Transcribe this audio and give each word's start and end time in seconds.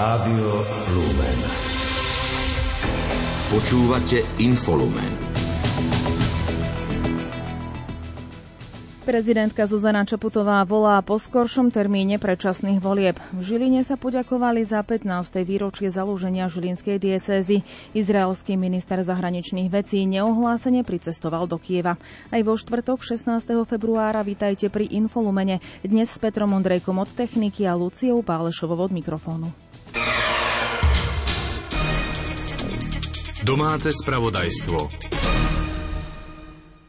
Rádio 0.00 0.64
Lumen. 0.96 1.38
Počúvate 3.52 4.24
Infolumen. 4.40 5.12
Prezidentka 9.04 9.68
Zuzana 9.68 10.08
Čaputová 10.08 10.64
volá 10.64 11.04
po 11.04 11.20
skoršom 11.20 11.68
termíne 11.68 12.16
predčasných 12.16 12.80
volieb. 12.80 13.20
V 13.36 13.44
Žiline 13.44 13.84
sa 13.84 14.00
poďakovali 14.00 14.64
za 14.64 14.80
15. 14.80 15.04
výročie 15.44 15.92
založenia 15.92 16.48
Žilinskej 16.48 16.96
diecézy. 16.96 17.60
Izraelský 17.92 18.56
minister 18.56 19.04
zahraničných 19.04 19.68
vecí 19.68 20.08
neohlásene 20.08 20.80
pricestoval 20.80 21.44
do 21.44 21.60
Kieva. 21.60 22.00
Aj 22.32 22.40
vo 22.40 22.56
štvrtok 22.56 23.04
16. 23.04 23.36
februára 23.68 24.24
vítajte 24.24 24.72
pri 24.72 24.88
Infolumene. 24.96 25.60
Dnes 25.84 26.08
s 26.08 26.16
Petrom 26.16 26.56
Ondrejkom 26.56 26.96
od 26.96 27.12
techniky 27.12 27.68
a 27.68 27.76
Luciou 27.76 28.24
Pálešovou 28.24 28.80
od 28.88 28.96
mikrofónu. 28.96 29.69
Domáce 33.44 33.90
spravodajstvo. 33.92 34.88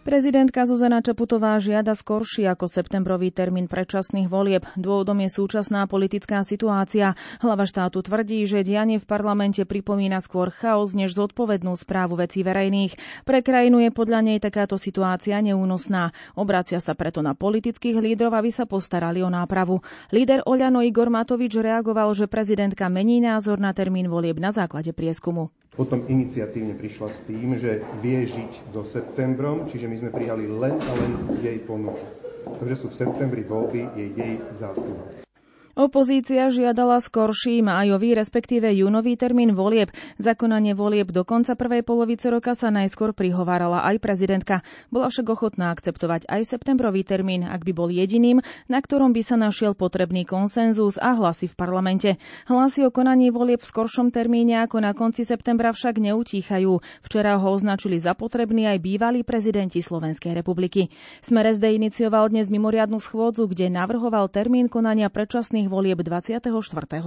Prezidentka 0.02 0.66
Zuzana 0.66 1.05
Čaputová 1.05 1.62
žiada 1.62 1.94
skorší 1.94 2.50
ako 2.50 2.66
septembrový 2.66 3.30
termín 3.30 3.70
predčasných 3.70 4.34
volieb. 4.34 4.66
Dôvodom 4.74 5.22
je 5.22 5.30
súčasná 5.30 5.86
politická 5.86 6.41
situácia. 6.41 7.14
Hlava 7.38 7.70
štátu 7.70 8.02
tvrdí, 8.02 8.41
že 8.50 8.66
dianie 8.66 8.98
v 8.98 9.05
parlamente 9.05 9.62
pripomína 9.62 10.18
skôr 10.18 10.50
chaos 10.50 10.98
než 10.98 11.14
zodpovednú 11.14 11.77
správu 11.77 12.18
vecí 12.18 12.41
verejných. 12.41 12.98
Pre 13.30 13.46
krajinu 13.46 13.77
je 13.86 13.94
podľa 13.94 14.26
nej 14.26 14.41
takáto 14.41 14.74
situácia 14.82 15.38
neúnosná. 15.38 16.18
Obracia 16.34 16.82
sa 16.82 16.98
preto 16.98 17.22
na 17.22 17.38
politických 17.38 18.02
lídrov, 18.02 18.34
aby 18.34 18.49
sa 18.49 18.66
postarali 18.66 19.22
o 19.22 19.30
nápravu. 19.30 19.86
Líder 20.10 20.41
Oľano 20.49 20.82
Igor 20.82 21.13
Matovič 21.13 21.62
reagoval, 21.62 22.10
že 22.18 22.26
prezidentka 22.26 22.90
mení 22.90 23.22
názor 23.22 23.62
na 23.62 23.70
termín 23.70 24.10
volieb 24.10 24.41
na 24.41 24.49
základe 24.49 24.98
prieskumu. 24.98 25.54
Potom 25.72 26.04
iniciatívne 26.04 26.76
prišla 26.76 27.08
s 27.08 27.20
tým, 27.32 27.55
že 27.55 27.80
vie 28.04 28.27
žiť 28.27 28.76
so 28.76 28.84
septembrom, 28.84 29.72
čiže 29.72 29.88
my 29.88 29.96
sme 30.04 30.12
prijali 30.12 30.44
len 30.44 30.76
a 30.76 30.91
len 31.00 31.12
jej 31.40 31.64
ponuku. 31.64 32.04
To, 32.60 32.64
že 32.68 32.76
sú 32.76 32.91
v 32.91 33.00
septembri 33.00 33.48
voľby, 33.48 33.88
je 33.96 34.05
jej 34.12 34.36
zásluha. 34.60 35.30
Opozícia 35.72 36.52
žiadala 36.52 37.00
skorší 37.00 37.64
májový, 37.64 38.12
respektíve 38.12 38.68
júnový 38.76 39.16
termín 39.16 39.55
volieb. 39.55 39.88
Zakonanie 40.20 40.76
volieb 40.76 41.16
do 41.16 41.24
konca 41.24 41.55
prvej 41.55 41.88
polovice 41.88 42.27
roka 42.27 42.52
sa 42.55 42.68
najskôr 42.72 43.16
prihovárala 43.16 43.88
aj 43.88 44.04
prezidentka. 44.04 44.68
Bola 44.92 45.08
však 45.08 45.32
ochotná 45.32 45.72
akceptovať 45.72 46.27
aj 46.27 46.44
septembrový 46.44 47.08
termín, 47.08 47.48
ak 47.48 47.64
by 47.64 47.72
bol 47.72 47.88
jediným, 47.88 48.44
na 48.68 48.80
ktorom 48.84 49.16
by 49.16 49.24
sa 49.24 49.40
našiel 49.40 49.72
potrebný 49.72 50.27
konsenzus 50.27 50.99
a 50.99 51.16
hlasy 51.16 51.48
v 51.48 51.55
parlamente. 51.55 52.10
Hlasy 52.52 52.84
o 52.84 52.92
konaní 52.92 53.32
volieb 53.32 53.64
v 53.64 53.72
skoršom 53.72 54.12
termíne 54.12 54.68
ako 54.68 54.84
na 54.84 54.92
konci 54.92 55.24
septembra 55.24 55.72
však 55.72 56.04
neutíchajú. 56.04 56.84
Včera 56.99 57.40
ho 57.40 57.48
označili 57.48 57.96
za 57.96 58.12
potrebný 58.12 58.68
aj 58.68 58.77
bývalí 58.84 59.24
prezidenti 59.24 59.80
Slovenskej 59.80 60.36
republiky. 60.36 60.92
Smer 61.24 61.48
SD 61.48 61.80
inicioval 61.80 62.27
dnes 62.27 62.52
mimoriadnu 62.52 62.99
schôdzu, 62.99 63.48
kde 63.48 63.72
navrhoval 63.72 64.28
termín 64.28 64.68
konania 64.68 65.08
predčasných 65.08 65.60
parlamentných 65.62 65.69
volieb 65.69 66.00
24. 66.01 66.50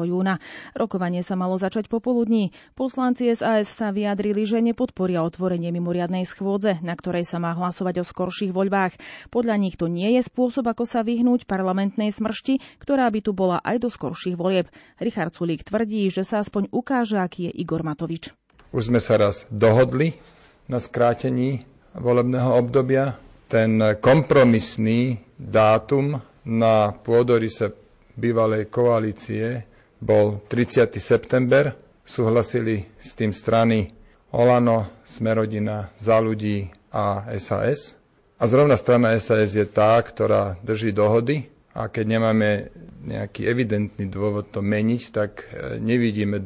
júna. 0.06 0.38
Rokovanie 0.78 1.26
sa 1.26 1.34
malo 1.34 1.58
začať 1.58 1.90
popoludní. 1.90 2.54
Poslanci 2.78 3.34
SAS 3.34 3.66
sa 3.66 3.90
vyjadrili, 3.90 4.46
že 4.46 4.62
nepodporia 4.62 5.26
otvorenie 5.26 5.74
mimoriadnej 5.74 6.22
schôdze, 6.22 6.78
na 6.82 6.94
ktorej 6.94 7.26
sa 7.26 7.42
má 7.42 7.50
hlasovať 7.50 8.02
o 8.02 8.04
skorších 8.06 8.54
voľbách. 8.54 8.94
Podľa 9.34 9.56
nich 9.58 9.74
to 9.74 9.90
nie 9.90 10.14
je 10.14 10.22
spôsob, 10.22 10.70
ako 10.70 10.86
sa 10.86 11.02
vyhnúť 11.02 11.50
parlamentnej 11.50 12.14
smršti, 12.14 12.78
ktorá 12.78 13.10
by 13.10 13.20
tu 13.24 13.34
bola 13.34 13.58
aj 13.64 13.82
do 13.82 13.88
skorších 13.90 14.38
volieb. 14.38 14.70
Richard 15.02 15.34
Sulík 15.34 15.66
tvrdí, 15.66 16.06
že 16.14 16.22
sa 16.22 16.38
aspoň 16.38 16.70
ukáže, 16.70 17.18
aký 17.18 17.50
je 17.50 17.52
Igor 17.58 17.82
Matovič. 17.82 18.30
Už 18.70 18.90
sme 18.90 19.02
sa 19.02 19.18
raz 19.18 19.46
dohodli 19.50 20.14
na 20.70 20.78
skrátení 20.78 21.66
volebného 21.94 22.54
obdobia. 22.54 23.18
Ten 23.50 23.78
kompromisný 24.02 25.22
dátum 25.38 26.18
na 26.44 26.90
pôdorise 26.92 27.83
bývalej 28.14 28.70
koalície 28.70 29.66
bol 29.98 30.42
30. 30.46 30.90
september. 30.98 31.74
Súhlasili 32.04 32.84
s 33.00 33.16
tým 33.16 33.32
strany 33.32 33.94
Olano, 34.28 34.90
Smerodina, 35.08 35.88
Za 35.96 36.20
ľudí 36.20 36.68
a 36.92 37.24
SAS. 37.38 37.96
A 38.36 38.44
zrovna 38.44 38.76
strana 38.76 39.14
SAS 39.16 39.54
je 39.54 39.64
tá, 39.64 39.96
ktorá 40.02 40.58
drží 40.60 40.92
dohody 40.92 41.48
a 41.74 41.90
keď 41.90 42.04
nemáme 42.18 42.70
nejaký 43.02 43.50
evidentný 43.50 44.06
dôvod 44.06 44.54
to 44.54 44.62
meniť, 44.62 45.02
tak 45.10 45.48
e, 45.50 45.78
nevidíme 45.82 46.38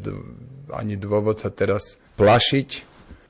ani 0.73 0.97
dôvod 0.97 1.41
sa 1.41 1.53
teraz 1.53 2.01
plašiť, 2.17 2.69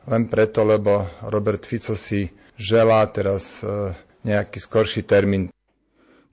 len 0.07 0.31
preto, 0.31 0.63
lebo 0.63 1.07
Robert 1.27 1.63
Fico 1.67 1.99
si 1.99 2.31
želá 2.55 3.03
teraz 3.11 3.61
e, 3.61 3.93
nejaký 4.23 4.59
skorší 4.59 5.03
termín. 5.03 5.51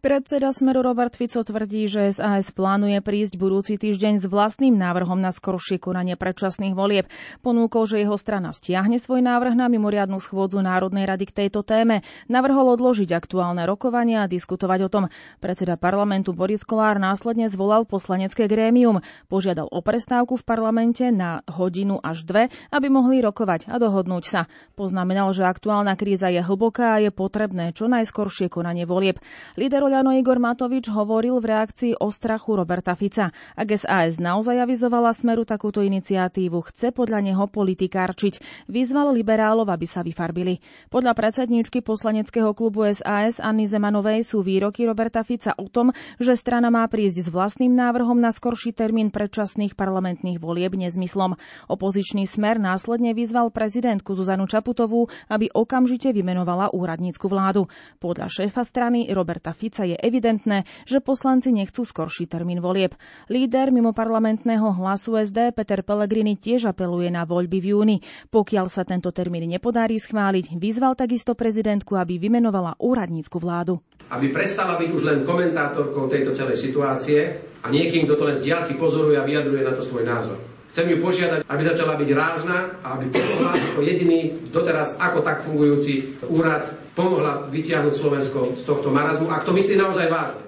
Predseda 0.04 0.52
Smeru 0.52 0.84
Robert 0.84 1.16
Fico 1.16 1.40
tvrdí, 1.40 1.88
že 1.88 2.12
SAS 2.12 2.52
plánuje 2.52 3.00
prísť 3.00 3.40
budúci 3.40 3.80
týždeň 3.80 4.20
s 4.22 4.26
vlastným 4.28 4.76
návrhom 4.76 5.18
na 5.18 5.32
skoršie 5.32 5.80
konanie 5.80 6.20
predčasných 6.20 6.76
volieb. 6.76 7.08
Ponúkol, 7.40 7.88
že 7.88 8.04
jeho 8.04 8.20
strana 8.20 8.52
stiahne 8.52 9.00
svoj 9.00 9.24
návrh 9.24 9.56
na 9.56 9.72
mimoriadnu 9.72 10.20
schôdzu 10.20 10.60
Národnej 10.60 11.08
rady 11.08 11.32
k 11.32 11.36
tejto 11.48 11.64
téme. 11.64 12.04
Navrhol 12.28 12.76
odložiť 12.76 13.16
aktuálne 13.16 13.64
rokovania 13.64 14.28
a 14.28 14.30
diskutovať 14.30 14.80
o 14.84 14.90
tom. 14.92 15.04
Predseda 15.40 15.80
parlamentu 15.80 16.36
Boris 16.36 16.68
Kolár 16.68 17.00
následne 17.00 17.48
zvolal 17.48 17.88
poslanecké 17.88 18.52
grémium. 18.52 19.00
Požiadal 19.32 19.72
o 19.72 19.80
prestávku 19.80 20.36
v 20.36 20.44
parlamente 20.44 21.08
na 21.08 21.40
hodinu 21.48 22.04
až 22.04 22.28
dve, 22.28 22.52
aby 22.68 22.92
mohli 22.92 23.24
rokovať 23.24 23.72
a 23.72 23.80
dohodnúť 23.80 24.24
sa. 24.28 24.42
Poznamenal, 24.76 25.32
že 25.32 25.48
aktuálna 25.48 25.96
kríza 25.96 26.28
je 26.28 26.44
hlboká 26.44 27.00
a 27.00 27.02
je 27.02 27.16
potrebné 27.16 27.72
čo 27.72 27.88
najskoršie 27.88 28.52
konanie 28.52 28.84
volieb. 28.84 29.24
Líder 29.56 29.86
Oľano 29.96 30.12
Igor 30.12 30.44
Matovič 30.44 30.92
hovoril 30.92 31.40
v 31.40 31.56
reakcii 31.56 32.04
o 32.04 32.12
strachu 32.12 32.60
Roberta 32.60 33.00
Fica. 33.00 33.32
Ak 33.56 33.72
SAS 33.80 34.20
naozaj 34.20 34.68
avizovala 34.68 35.16
Smeru 35.16 35.48
takúto 35.48 35.80
iniciatívu, 35.80 36.68
chce 36.68 36.92
podľa 36.92 37.24
neho 37.24 37.48
politikárčiť. 37.48 38.68
Vyzval 38.68 39.16
liberálov, 39.16 39.72
aby 39.72 39.88
sa 39.88 40.04
vyfarbili. 40.04 40.60
Podľa 40.92 41.16
predsedníčky 41.16 41.80
poslaneckého 41.80 42.52
klubu 42.52 42.84
SAS 42.92 43.40
Anny 43.40 43.72
Zemanovej 43.72 44.28
sú 44.28 44.44
výroky 44.44 44.84
Roberta 44.84 45.24
Fica 45.24 45.56
o 45.56 45.72
tom, 45.72 45.96
že 46.20 46.36
strana 46.36 46.68
má 46.68 46.84
prísť 46.92 47.24
s 47.24 47.32
vlastným 47.32 47.72
návrhom 47.72 48.20
na 48.20 48.36
skorší 48.36 48.76
termín 48.76 49.16
predčasných 49.16 49.80
parlamentných 49.80 50.44
volieb 50.44 50.76
nezmyslom. 50.76 51.40
Opozičný 51.72 52.28
smer 52.28 52.60
následne 52.60 53.16
vyzval 53.16 53.48
prezidentku 53.48 54.12
Zuzanu 54.12 54.44
Čaputovú, 54.44 55.08
aby 55.32 55.48
okamžite 55.56 56.12
vymenovala 56.12 56.76
úradnícku 56.76 57.32
vládu. 57.32 57.72
Podľa 58.04 58.28
šéfa 58.28 58.68
strany 58.68 59.08
Roberta 59.08 59.56
Fica 59.56 59.75
je 59.84 60.00
evidentné, 60.00 60.64
že 60.88 61.04
poslanci 61.04 61.52
nechcú 61.52 61.84
skorší 61.84 62.32
termín 62.32 62.64
volieb. 62.64 62.96
Líder 63.28 63.76
mimo 63.76 63.92
parlamentného 63.92 64.72
hlasu 64.80 65.20
SD 65.20 65.52
Peter 65.52 65.84
Pellegrini 65.84 66.40
tiež 66.40 66.72
apeluje 66.72 67.12
na 67.12 67.28
voľby 67.28 67.60
v 67.60 67.68
júni. 67.76 67.98
Pokiaľ 68.32 68.72
sa 68.72 68.88
tento 68.88 69.12
termín 69.12 69.44
nepodarí 69.52 70.00
schváliť, 70.00 70.56
vyzval 70.56 70.96
takisto 70.96 71.36
prezidentku, 71.36 72.00
aby 72.00 72.16
vymenovala 72.16 72.80
úradnícku 72.80 73.36
vládu. 73.36 73.84
Aby 74.08 74.32
prestala 74.32 74.80
byť 74.80 74.90
už 74.96 75.04
len 75.04 75.20
komentátorkou 75.28 76.08
tejto 76.08 76.32
celej 76.32 76.56
situácie 76.56 77.44
a 77.60 77.68
niekým, 77.68 78.08
kto 78.08 78.16
to 78.16 78.24
len 78.24 78.38
z 78.40 78.46
diaľky 78.48 78.80
pozoruje 78.80 79.20
a 79.20 79.28
vyjadruje 79.28 79.66
na 79.68 79.74
to 79.76 79.84
svoj 79.84 80.08
názor. 80.08 80.55
Chcem 80.76 80.92
ju 80.92 81.00
požiadať, 81.00 81.48
aby 81.48 81.62
začala 81.64 81.96
byť 81.96 82.10
rázna 82.12 82.84
a 82.84 83.00
aby 83.00 83.08
pomohla 83.08 83.56
ako 83.56 83.80
jediný 83.80 84.36
doteraz 84.52 85.00
ako 85.00 85.24
tak 85.24 85.48
fungujúci 85.48 86.20
úrad 86.28 86.68
pomohla 86.92 87.48
vytiahnuť 87.48 87.96
Slovensko 87.96 88.60
z 88.60 88.64
tohto 88.68 88.92
marazmu, 88.92 89.32
ak 89.32 89.48
to 89.48 89.56
myslí 89.56 89.80
naozaj 89.80 90.12
vážne. 90.12 90.45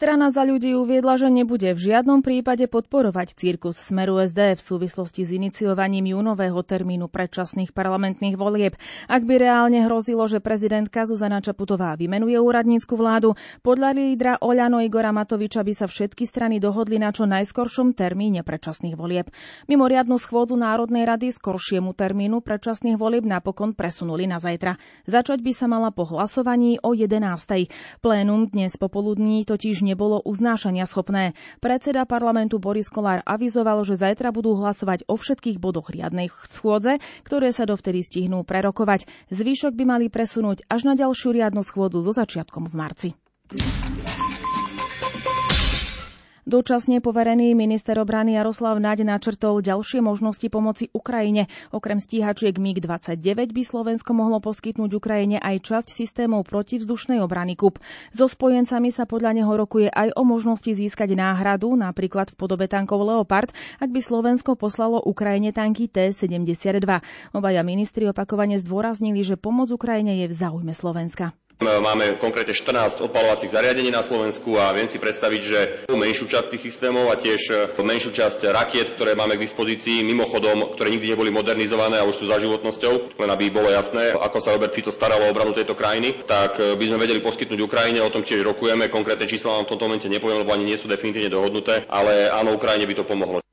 Strana 0.00 0.32
za 0.32 0.48
ľudí 0.48 0.72
uviedla, 0.72 1.20
že 1.20 1.28
nebude 1.28 1.76
v 1.76 1.92
žiadnom 1.92 2.24
prípade 2.24 2.64
podporovať 2.72 3.36
cirkus 3.36 3.76
Smeru 3.76 4.16
SD 4.16 4.56
v 4.56 4.62
súvislosti 4.64 5.28
s 5.28 5.36
iniciovaním 5.36 6.16
júnového 6.16 6.56
termínu 6.64 7.12
predčasných 7.12 7.76
parlamentných 7.76 8.32
volieb. 8.32 8.80
Ak 9.12 9.28
by 9.28 9.34
reálne 9.36 9.84
hrozilo, 9.84 10.24
že 10.24 10.40
prezidentka 10.40 11.04
Zuzana 11.04 11.44
Čaputová 11.44 12.00
vymenuje 12.00 12.40
úradnícku 12.40 12.96
vládu, 12.96 13.36
podľa 13.60 13.92
lídra 13.92 14.32
Oľano 14.40 14.80
Igora 14.80 15.12
Matoviča 15.12 15.60
by 15.60 15.72
sa 15.76 15.84
všetky 15.84 16.24
strany 16.24 16.64
dohodli 16.64 16.96
na 16.96 17.12
čo 17.12 17.28
najskoršom 17.28 17.92
termíne 17.92 18.40
predčasných 18.40 18.96
volieb. 18.96 19.28
Mimoriadnu 19.68 20.16
schôdzu 20.16 20.56
Národnej 20.56 21.04
rady 21.04 21.28
skoršiemu 21.28 21.92
termínu 21.92 22.40
predčasných 22.40 22.96
volieb 22.96 23.28
napokon 23.28 23.76
presunuli 23.76 24.24
na 24.24 24.40
zajtra. 24.40 24.80
Začať 25.04 25.44
by 25.44 25.52
sa 25.52 25.68
mala 25.68 25.92
po 25.92 26.08
hlasovaní 26.08 26.80
o 26.80 26.96
11. 26.96 27.20
Plénum 28.00 28.48
dnes 28.48 28.80
popoludní 28.80 29.44
totiž 29.44 29.89
nebolo 29.90 30.22
uznášania 30.22 30.86
schopné. 30.86 31.34
Predseda 31.58 32.06
parlamentu 32.06 32.62
Boris 32.62 32.86
Kolár 32.86 33.26
avizoval, 33.26 33.82
že 33.82 33.98
zajtra 33.98 34.30
budú 34.30 34.54
hlasovať 34.54 35.10
o 35.10 35.18
všetkých 35.18 35.58
bodoch 35.58 35.90
riadnej 35.90 36.30
schôdze, 36.46 37.02
ktoré 37.26 37.50
sa 37.50 37.66
dovtedy 37.66 38.06
stihnú 38.06 38.46
prerokovať. 38.46 39.10
Zvyšok 39.34 39.74
by 39.74 39.84
mali 39.84 40.06
presunúť 40.06 40.62
až 40.70 40.86
na 40.86 40.94
ďalšiu 40.94 41.34
riadnu 41.34 41.66
schôdzu 41.66 42.06
so 42.06 42.14
začiatkom 42.14 42.70
v 42.70 42.74
marci. 42.78 43.08
Dočasne 46.48 47.04
poverený 47.04 47.52
minister 47.52 48.00
obrany 48.00 48.32
Jaroslav 48.32 48.80
Naď 48.80 49.04
načrtol 49.04 49.60
ďalšie 49.60 50.00
možnosti 50.00 50.48
pomoci 50.48 50.88
Ukrajine. 50.96 51.52
Okrem 51.68 52.00
stíhačiek 52.00 52.56
MiG-29 52.56 53.52
by 53.52 53.62
Slovensko 53.62 54.16
mohlo 54.16 54.40
poskytnúť 54.40 54.88
Ukrajine 54.96 55.36
aj 55.36 55.60
časť 55.68 55.92
systémov 55.92 56.48
protivzdušnej 56.48 57.20
obrany 57.20 57.60
KUP. 57.60 57.76
So 58.16 58.24
spojencami 58.24 58.88
sa 58.88 59.04
podľa 59.04 59.36
neho 59.36 59.52
rokuje 59.52 59.92
aj 59.92 60.16
o 60.16 60.24
možnosti 60.24 60.72
získať 60.72 61.12
náhradu, 61.12 61.76
napríklad 61.76 62.32
v 62.32 62.38
podobe 62.40 62.64
tankov 62.72 63.04
Leopard, 63.04 63.52
ak 63.76 63.92
by 63.92 64.00
Slovensko 64.00 64.56
poslalo 64.56 64.96
Ukrajine 65.04 65.52
tanky 65.52 65.92
T-72. 65.92 66.88
Obaja 67.36 67.60
ministri 67.60 68.08
opakovane 68.08 68.56
zdôraznili, 68.56 69.20
že 69.20 69.36
pomoc 69.36 69.68
Ukrajine 69.68 70.24
je 70.24 70.26
v 70.32 70.34
záujme 70.34 70.72
Slovenska. 70.72 71.36
Máme 71.60 72.16
konkrétne 72.16 72.56
14 72.56 73.04
odpalovacích 73.04 73.52
zariadení 73.52 73.92
na 73.92 74.00
Slovensku 74.00 74.56
a 74.56 74.72
viem 74.72 74.88
si 74.88 74.96
predstaviť, 74.96 75.40
že 75.44 75.60
menšiu 75.92 76.24
časť 76.24 76.56
tých 76.56 76.72
systémov 76.72 77.12
a 77.12 77.20
tiež 77.20 77.42
e, 77.52 77.84
menšiu 77.84 78.16
časť 78.16 78.48
rakiet, 78.48 78.96
ktoré 78.96 79.12
máme 79.12 79.36
k 79.36 79.44
dispozícii, 79.44 80.00
mimochodom, 80.00 80.72
ktoré 80.72 80.88
nikdy 80.88 81.12
neboli 81.12 81.28
modernizované 81.28 82.00
a 82.00 82.08
už 82.08 82.16
sú 82.16 82.24
za 82.32 82.40
životnosťou, 82.40 83.12
len 83.20 83.28
aby 83.28 83.52
bolo 83.52 83.68
jasné, 83.68 84.16
ako 84.16 84.40
sa 84.40 84.56
Robert 84.56 84.72
Fico 84.72 84.88
staral 84.88 85.20
o 85.20 85.28
obranu 85.28 85.52
tejto 85.52 85.76
krajiny, 85.76 86.24
tak 86.24 86.56
e, 86.56 86.80
by 86.80 86.84
sme 86.88 86.96
vedeli 86.96 87.20
poskytnúť 87.20 87.60
Ukrajine, 87.60 88.00
o 88.00 88.08
tom 88.08 88.24
tiež 88.24 88.40
rokujeme, 88.40 88.88
konkrétne 88.88 89.28
čísla 89.28 89.60
vám 89.60 89.68
v 89.68 89.76
tomto 89.76 89.84
momente 89.84 90.08
nepoviem, 90.08 90.40
lebo 90.40 90.56
ani 90.56 90.64
nie 90.64 90.80
sú 90.80 90.88
definitívne 90.88 91.28
dohodnuté, 91.28 91.84
ale 91.92 92.32
áno, 92.32 92.56
Ukrajine 92.56 92.88
by 92.88 92.96
to 92.96 93.04
pomohlo. 93.04 93.44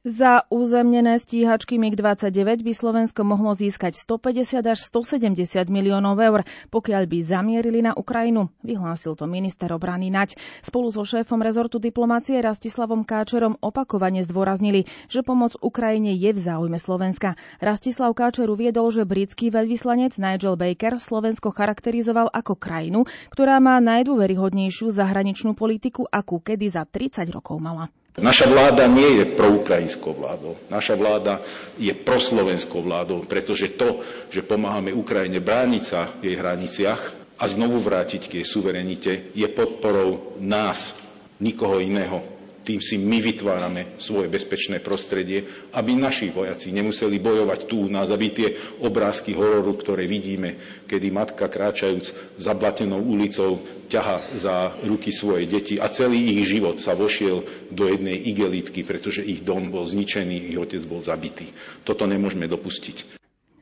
Za 0.00 0.48
uzemnené 0.48 1.20
stíhačky 1.20 1.76
MiG-29 1.76 2.64
by 2.64 2.72
Slovensko 2.72 3.20
mohlo 3.20 3.52
získať 3.52 4.00
150 4.00 4.64
až 4.64 4.88
170 4.88 5.68
miliónov 5.68 6.16
eur, 6.16 6.40
pokiaľ 6.72 7.04
by 7.04 7.18
zamierili 7.20 7.84
na 7.84 7.92
Ukrajinu, 7.92 8.48
vyhlásil 8.64 9.12
to 9.12 9.28
minister 9.28 9.68
obrany 9.76 10.08
Nať. 10.08 10.40
Spolu 10.64 10.88
so 10.88 11.04
šéfom 11.04 11.44
rezortu 11.44 11.76
diplomácie 11.76 12.40
Rastislavom 12.40 13.04
Káčerom 13.04 13.60
opakovane 13.60 14.24
zdôraznili, 14.24 14.88
že 15.12 15.20
pomoc 15.20 15.52
Ukrajine 15.60 16.16
je 16.16 16.32
v 16.32 16.40
záujme 16.48 16.80
Slovenska. 16.80 17.36
Rastislav 17.60 18.16
Káčer 18.16 18.48
uviedol, 18.48 18.88
že 18.88 19.04
britský 19.04 19.52
veľvyslanec 19.52 20.16
Nigel 20.16 20.56
Baker 20.56 20.96
Slovensko 20.96 21.52
charakterizoval 21.52 22.32
ako 22.32 22.56
krajinu, 22.56 23.04
ktorá 23.28 23.60
má 23.60 23.76
najdôveryhodnejšiu 23.84 24.96
zahraničnú 24.96 25.52
politiku, 25.52 26.08
akú 26.08 26.40
kedy 26.40 26.72
za 26.72 26.88
30 26.88 27.28
rokov 27.28 27.60
mala. 27.60 27.92
Naša 28.18 28.50
vláda 28.50 28.90
nie 28.90 29.22
je 29.22 29.24
proukrajinskou 29.38 30.18
vládou. 30.18 30.58
Naša 30.66 30.98
vláda 30.98 31.38
je 31.78 31.94
proslovenskou 31.94 32.82
vládou, 32.82 33.22
pretože 33.22 33.70
to, 33.78 34.02
že 34.34 34.42
pomáhame 34.42 34.90
Ukrajine 34.90 35.38
brániť 35.38 35.82
sa 35.86 36.10
v 36.18 36.34
jej 36.34 36.36
hraniciach 36.36 37.02
a 37.38 37.44
znovu 37.46 37.78
vrátiť 37.78 38.26
k 38.26 38.42
jej 38.42 38.46
suverenite, 38.46 39.30
je 39.30 39.46
podporou 39.46 40.34
nás, 40.42 40.90
nikoho 41.38 41.78
iného 41.78 42.39
tým 42.70 42.78
si 42.78 43.02
my 43.02 43.18
vytvárame 43.18 43.98
svoje 43.98 44.30
bezpečné 44.30 44.78
prostredie, 44.78 45.42
aby 45.74 45.98
naši 45.98 46.30
vojaci 46.30 46.70
nemuseli 46.70 47.18
bojovať 47.18 47.66
tu 47.66 47.82
u 47.82 47.90
nás, 47.90 48.14
aby 48.14 48.30
tie 48.30 48.48
obrázky 48.78 49.34
hororu, 49.34 49.74
ktoré 49.74 50.06
vidíme, 50.06 50.54
kedy 50.86 51.10
matka 51.10 51.50
kráčajúc 51.50 52.38
zablatenou 52.38 53.02
ulicou 53.02 53.58
ťaha 53.90 54.22
za 54.38 54.78
ruky 54.86 55.10
svoje 55.10 55.50
deti 55.50 55.82
a 55.82 55.90
celý 55.90 56.38
ich 56.38 56.46
život 56.46 56.78
sa 56.78 56.94
vošiel 56.94 57.42
do 57.74 57.90
jednej 57.90 58.14
igelitky, 58.22 58.86
pretože 58.86 59.26
ich 59.26 59.42
dom 59.42 59.74
bol 59.74 59.82
zničený, 59.82 60.54
ich 60.54 60.58
otec 60.62 60.86
bol 60.86 61.02
zabitý. 61.02 61.50
Toto 61.82 62.06
nemôžeme 62.06 62.46
dopustiť. 62.46 63.19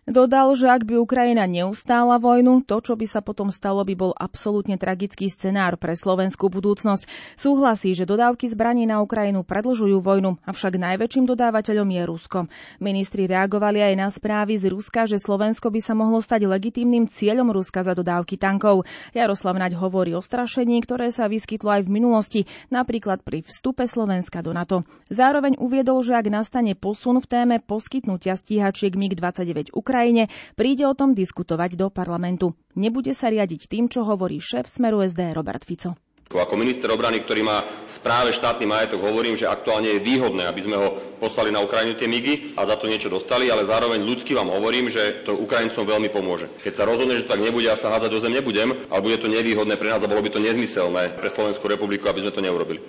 Dodal, 0.09 0.57
že 0.57 0.73
ak 0.73 0.89
by 0.89 1.05
Ukrajina 1.05 1.45
neustála 1.45 2.17
vojnu, 2.17 2.65
to, 2.65 2.81
čo 2.81 2.97
by 2.97 3.05
sa 3.05 3.21
potom 3.21 3.53
stalo, 3.53 3.85
by 3.85 3.93
bol 3.93 4.17
absolútne 4.17 4.81
tragický 4.81 5.29
scenár 5.29 5.77
pre 5.77 5.93
slovenskú 5.93 6.49
budúcnosť. 6.49 7.05
Súhlasí, 7.37 7.93
že 7.93 8.09
dodávky 8.09 8.49
zbraní 8.49 8.89
na 8.89 9.05
Ukrajinu 9.05 9.45
predlžujú 9.45 10.01
vojnu, 10.01 10.41
avšak 10.49 10.81
najväčším 10.81 11.29
dodávateľom 11.29 11.93
je 11.93 12.03
Rusko. 12.09 12.39
Ministri 12.81 13.29
reagovali 13.29 13.85
aj 13.85 13.95
na 14.01 14.09
správy 14.09 14.57
z 14.57 14.73
Ruska, 14.73 15.05
že 15.05 15.21
Slovensko 15.21 15.69
by 15.69 15.81
sa 15.85 15.93
mohlo 15.93 16.25
stať 16.25 16.49
legitímnym 16.49 17.05
cieľom 17.05 17.53
Ruska 17.53 17.85
za 17.85 17.93
dodávky 17.93 18.41
tankov. 18.41 18.89
Jaroslav 19.13 19.61
Naď 19.61 19.77
hovorí 19.77 20.17
o 20.17 20.25
strašení, 20.25 20.81
ktoré 20.89 21.13
sa 21.13 21.29
vyskytlo 21.29 21.69
aj 21.69 21.83
v 21.85 21.93
minulosti, 21.93 22.41
napríklad 22.73 23.21
pri 23.21 23.45
vstupe 23.45 23.85
Slovenska 23.85 24.41
do 24.41 24.57
NATO. 24.57 24.89
Zároveň 25.13 25.61
uviedol, 25.61 26.01
že 26.01 26.17
ak 26.17 26.33
nastane 26.33 26.73
posun 26.73 27.21
v 27.21 27.29
téme 27.29 27.57
poskytnutia 27.61 28.41
stíhačiek 28.41 28.97
MiG-29 28.97 29.77
Ukrajiny, 29.77 29.98
Ukrajine, 29.99 30.31
príde 30.55 30.87
o 30.87 30.95
tom 30.95 31.11
diskutovať 31.11 31.75
do 31.75 31.91
parlamentu. 31.91 32.55
Nebude 32.79 33.11
sa 33.19 33.35
riadiť 33.35 33.67
tým, 33.67 33.91
čo 33.91 34.07
hovorí 34.07 34.39
šéf 34.39 34.71
Smeru 34.71 35.03
SD 35.03 35.35
Robert 35.35 35.67
Fico. 35.67 35.99
Ako 36.31 36.55
minister 36.55 36.87
obrany, 36.95 37.27
ktorý 37.27 37.43
má 37.43 37.67
správe 37.83 38.31
štátny 38.31 38.63
majetok, 38.63 39.03
hovorím, 39.03 39.35
že 39.35 39.51
aktuálne 39.51 39.99
je 39.99 40.07
výhodné, 40.07 40.47
aby 40.47 40.61
sme 40.63 40.79
ho 40.79 40.89
poslali 41.19 41.51
na 41.51 41.59
Ukrajinu 41.67 41.99
tie 41.99 42.07
migy 42.07 42.55
a 42.55 42.63
za 42.63 42.79
to 42.79 42.87
niečo 42.87 43.11
dostali, 43.11 43.51
ale 43.51 43.67
zároveň 43.67 44.07
ľudsky 44.07 44.39
vám 44.39 44.55
hovorím, 44.55 44.87
že 44.87 45.27
to 45.27 45.35
Ukrajincom 45.35 45.83
veľmi 45.83 46.15
pomôže. 46.15 46.47
Keď 46.63 46.79
sa 46.79 46.87
rozhodne, 46.87 47.19
že 47.19 47.27
tak 47.27 47.43
nebude, 47.43 47.67
ja 47.67 47.75
sa 47.75 47.91
hádzať 47.91 48.11
do 48.15 48.23
zem 48.23 48.39
nebudem, 48.39 48.87
ale 48.87 49.03
bude 49.03 49.19
to 49.19 49.27
nevýhodné 49.27 49.75
pre 49.75 49.91
nás 49.91 49.99
a 49.99 50.07
bolo 50.07 50.23
by 50.23 50.31
to 50.31 50.39
nezmyselné 50.39 51.19
pre 51.19 51.27
Slovenskú 51.27 51.67
republiku, 51.67 52.07
aby 52.07 52.23
sme 52.23 52.31
to 52.31 52.45
neurobili. 52.47 52.87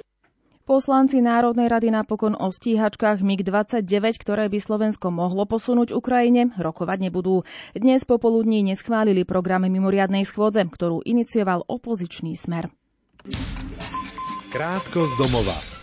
Poslanci 0.69 1.17
Národnej 1.17 1.65
rady 1.65 1.89
napokon 1.89 2.37
o 2.37 2.53
stíhačkách 2.53 3.25
MiG-29, 3.25 4.21
ktoré 4.21 4.53
by 4.53 4.61
Slovensko 4.61 5.09
mohlo 5.09 5.49
posunúť 5.49 5.89
Ukrajine, 5.97 6.53
rokovať 6.61 7.09
nebudú. 7.09 7.41
Dnes 7.73 8.05
popoludní 8.05 8.61
neschválili 8.61 9.25
program 9.25 9.65
mimoriadnej 9.65 10.29
schôdze, 10.29 10.61
ktorú 10.61 11.01
inicioval 11.01 11.65
opozičný 11.65 12.37
smer. 12.37 12.69
Krátko 14.53 15.09
z 15.09 15.13
domova. 15.17 15.78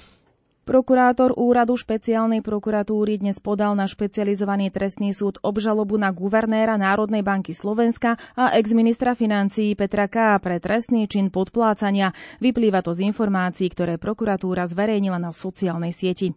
Prokurátor 0.67 1.31
úradu 1.39 1.79
špeciálnej 1.79 2.43
prokuratúry 2.43 3.23
dnes 3.23 3.39
podal 3.39 3.79
na 3.79 3.87
špecializovaný 3.87 4.75
trestný 4.75 5.15
súd 5.15 5.39
obžalobu 5.47 5.95
na 5.95 6.11
guvernéra 6.11 6.75
Národnej 6.75 7.23
banky 7.23 7.55
Slovenska 7.55 8.19
a 8.35 8.51
ex-ministra 8.59 9.15
financií 9.15 9.79
Petra 9.79 10.11
K. 10.11 10.43
pre 10.43 10.59
trestný 10.59 11.07
čin 11.07 11.31
podplácania. 11.31 12.11
Vyplýva 12.43 12.83
to 12.83 12.99
z 12.99 13.07
informácií, 13.07 13.71
ktoré 13.71 13.95
prokuratúra 13.95 14.67
zverejnila 14.67 15.23
na 15.23 15.31
sociálnej 15.31 15.95
sieti. 15.95 16.35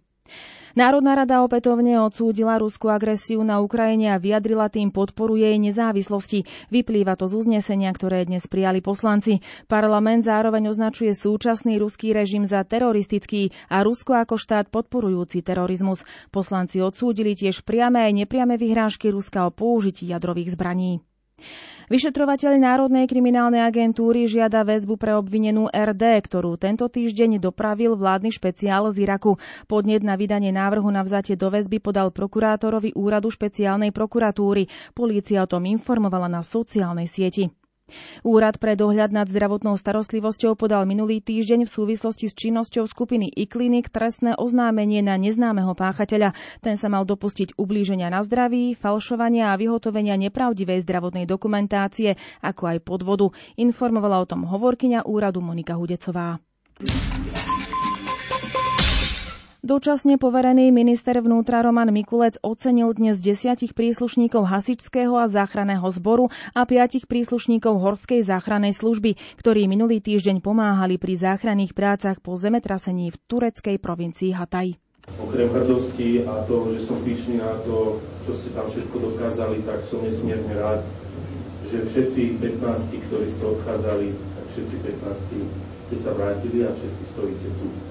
Národná 0.78 1.18
rada 1.18 1.42
opätovne 1.42 1.98
odsúdila 1.98 2.62
ruskú 2.62 2.94
agresiu 2.94 3.42
na 3.42 3.58
Ukrajine 3.58 4.14
a 4.14 4.22
vyjadrila 4.22 4.70
tým 4.70 4.94
podporu 4.94 5.34
jej 5.34 5.58
nezávislosti. 5.58 6.46
Vyplýva 6.70 7.18
to 7.18 7.26
z 7.26 7.42
uznesenia, 7.42 7.90
ktoré 7.90 8.30
dnes 8.30 8.46
prijali 8.46 8.78
poslanci. 8.78 9.42
Parlament 9.66 10.30
zároveň 10.30 10.70
označuje 10.70 11.18
súčasný 11.18 11.82
ruský 11.82 12.14
režim 12.14 12.46
za 12.46 12.62
teroristický 12.62 13.50
a 13.72 13.82
Rusko 13.82 14.14
ako 14.14 14.38
štát 14.38 14.70
podporujúci 14.70 15.42
terorizmus. 15.42 16.06
Poslanci 16.30 16.86
odsúdili 16.86 17.34
tiež 17.34 17.66
priame 17.66 18.06
aj 18.06 18.26
nepriame 18.26 18.62
vyhrážky 18.62 19.10
Ruska 19.10 19.50
o 19.50 19.56
použití 19.56 20.06
jadrových 20.06 20.54
zbraní. 20.54 21.02
Vyšetrovateľ 21.90 22.62
Národnej 22.62 23.10
kriminálnej 23.10 23.66
agentúry 23.66 24.30
žiada 24.30 24.62
väzbu 24.62 24.94
pre 25.02 25.18
obvinenú 25.18 25.74
RD, 25.74 26.22
ktorú 26.22 26.54
tento 26.54 26.86
týždeň 26.86 27.42
dopravil 27.42 27.98
vládny 27.98 28.30
špeciál 28.30 28.94
z 28.94 29.10
Iraku. 29.10 29.42
Podnet 29.66 30.06
na 30.06 30.14
vydanie 30.14 30.54
návrhu 30.54 30.86
na 30.94 31.02
vzatie 31.02 31.34
do 31.34 31.50
väzby 31.50 31.82
podal 31.82 32.14
prokurátorovi 32.14 32.94
úradu 32.94 33.34
špeciálnej 33.34 33.90
prokuratúry. 33.90 34.70
Polícia 34.94 35.42
o 35.42 35.50
tom 35.50 35.66
informovala 35.66 36.30
na 36.30 36.46
sociálnej 36.46 37.10
sieti. 37.10 37.50
Úrad 38.24 38.58
pre 38.58 38.74
dohľad 38.74 39.12
nad 39.12 39.28
zdravotnou 39.30 39.78
starostlivosťou 39.78 40.58
podal 40.58 40.88
minulý 40.90 41.22
týždeň 41.22 41.66
v 41.66 41.74
súvislosti 41.74 42.30
s 42.30 42.38
činnosťou 42.38 42.88
skupiny 42.88 43.30
iKlinik 43.30 43.92
trestné 43.92 44.34
oznámenie 44.38 45.04
na 45.06 45.20
neznámeho 45.20 45.76
páchateľa. 45.78 46.34
Ten 46.64 46.76
sa 46.76 46.88
mal 46.88 47.06
dopustiť 47.06 47.56
ublíženia 47.60 48.10
na 48.10 48.26
zdraví, 48.26 48.74
falšovania 48.74 49.52
a 49.54 49.60
vyhotovenia 49.60 50.18
nepravdivej 50.18 50.82
zdravotnej 50.84 51.30
dokumentácie, 51.30 52.18
ako 52.42 52.64
aj 52.76 52.78
podvodu. 52.82 53.28
Informovala 53.60 54.22
o 54.22 54.30
tom 54.30 54.48
hovorkyňa 54.48 55.06
úradu 55.06 55.44
Monika 55.44 55.78
Hudecová. 55.78 56.42
Dočasne 59.60 60.16
poverený 60.16 60.72
minister 60.72 61.20
vnútra 61.20 61.60
Roman 61.60 61.92
Mikulec 61.92 62.40
ocenil 62.40 62.96
dnes 62.96 63.20
desiatich 63.20 63.76
príslušníkov 63.76 64.48
hasičského 64.48 65.12
a 65.20 65.28
záchranného 65.28 65.84
zboru 65.92 66.32
a 66.56 66.64
piatich 66.64 67.12
príslušníkov 67.12 67.76
horskej 67.76 68.24
záchrannej 68.24 68.72
služby, 68.72 69.20
ktorí 69.36 69.68
minulý 69.68 70.00
týždeň 70.00 70.40
pomáhali 70.40 70.96
pri 70.96 71.20
záchranných 71.20 71.76
prácach 71.76 72.24
po 72.24 72.40
zemetrasení 72.40 73.12
v 73.12 73.20
tureckej 73.28 73.84
provincii 73.84 74.32
Hataj. 74.32 74.80
Okrem 75.28 75.52
hrdosti 75.52 76.24
a 76.24 76.40
toho, 76.48 76.72
že 76.72 76.80
som 76.80 76.96
pyšný 77.04 77.44
na 77.44 77.60
to, 77.68 78.00
čo 78.24 78.32
ste 78.40 78.56
tam 78.56 78.64
všetko 78.72 78.96
dokázali, 79.12 79.60
tak 79.68 79.84
som 79.84 80.00
nesmierne 80.00 80.56
rád, 80.56 80.88
že 81.68 81.84
všetci 81.84 82.40
15, 82.64 82.64
ktorí 83.12 83.28
ste 83.28 83.44
odchádzali, 83.44 84.08
tak 84.16 84.46
všetci 84.56 84.76
15 85.04 85.92
ste 85.92 85.96
sa 86.00 86.16
vrátili 86.16 86.64
a 86.64 86.72
všetci 86.72 87.04
stojíte 87.12 87.52
tu. 87.60 87.89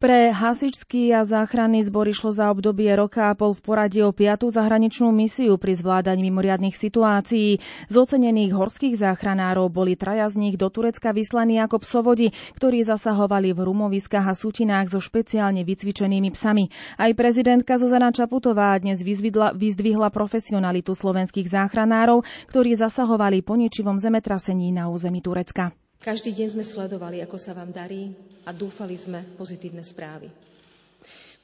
Pre 0.00 0.32
hasičský 0.32 1.12
a 1.12 1.28
záchranný 1.28 1.84
zbor 1.84 2.08
išlo 2.08 2.32
za 2.32 2.48
obdobie 2.48 2.88
roka 2.96 3.28
a 3.28 3.36
pol 3.36 3.52
v 3.52 3.60
poradí 3.60 4.00
o 4.00 4.16
piatú 4.16 4.48
zahraničnú 4.48 5.12
misiu 5.12 5.60
pri 5.60 5.76
zvládaní 5.76 6.24
mimoriadných 6.24 6.72
situácií. 6.72 7.60
Z 7.92 7.94
ocenených 8.00 8.56
horských 8.56 8.96
záchranárov 8.96 9.68
boli 9.68 10.00
traja 10.00 10.32
z 10.32 10.40
nich 10.40 10.56
do 10.56 10.72
Turecka 10.72 11.12
vyslaní 11.12 11.60
ako 11.60 11.84
psovodi, 11.84 12.32
ktorí 12.56 12.80
zasahovali 12.80 13.52
v 13.52 13.60
rumoviskách 13.60 14.24
a 14.24 14.32
sutinách 14.32 14.88
so 14.88 15.04
špeciálne 15.04 15.68
vycvičenými 15.68 16.32
psami. 16.32 16.72
Aj 16.96 17.12
prezidentka 17.12 17.76
Zuzana 17.76 18.08
Čaputová 18.08 18.72
dnes 18.80 19.04
vyzdvihla 19.04 20.08
profesionalitu 20.08 20.96
slovenských 20.96 21.52
záchranárov, 21.52 22.24
ktorí 22.48 22.72
zasahovali 22.72 23.44
po 23.44 23.52
ničivom 23.52 24.00
zemetrasení 24.00 24.72
na 24.72 24.88
území 24.88 25.20
Turecka. 25.20 25.76
Každý 26.00 26.32
deň 26.32 26.48
sme 26.56 26.64
sledovali, 26.64 27.20
ako 27.20 27.36
sa 27.36 27.52
vám 27.52 27.76
darí 27.76 28.16
a 28.48 28.56
dúfali 28.56 28.96
sme 28.96 29.20
v 29.20 29.36
pozitívne 29.36 29.84
správy. 29.84 30.32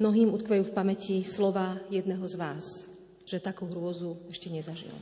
Mnohým 0.00 0.32
utkvejú 0.32 0.72
v 0.72 0.72
pamäti 0.72 1.20
slova 1.28 1.76
jedného 1.92 2.24
z 2.24 2.40
vás, 2.40 2.88
že 3.28 3.36
takú 3.36 3.68
hrôzu 3.68 4.16
ešte 4.32 4.48
nezažil. 4.48 4.96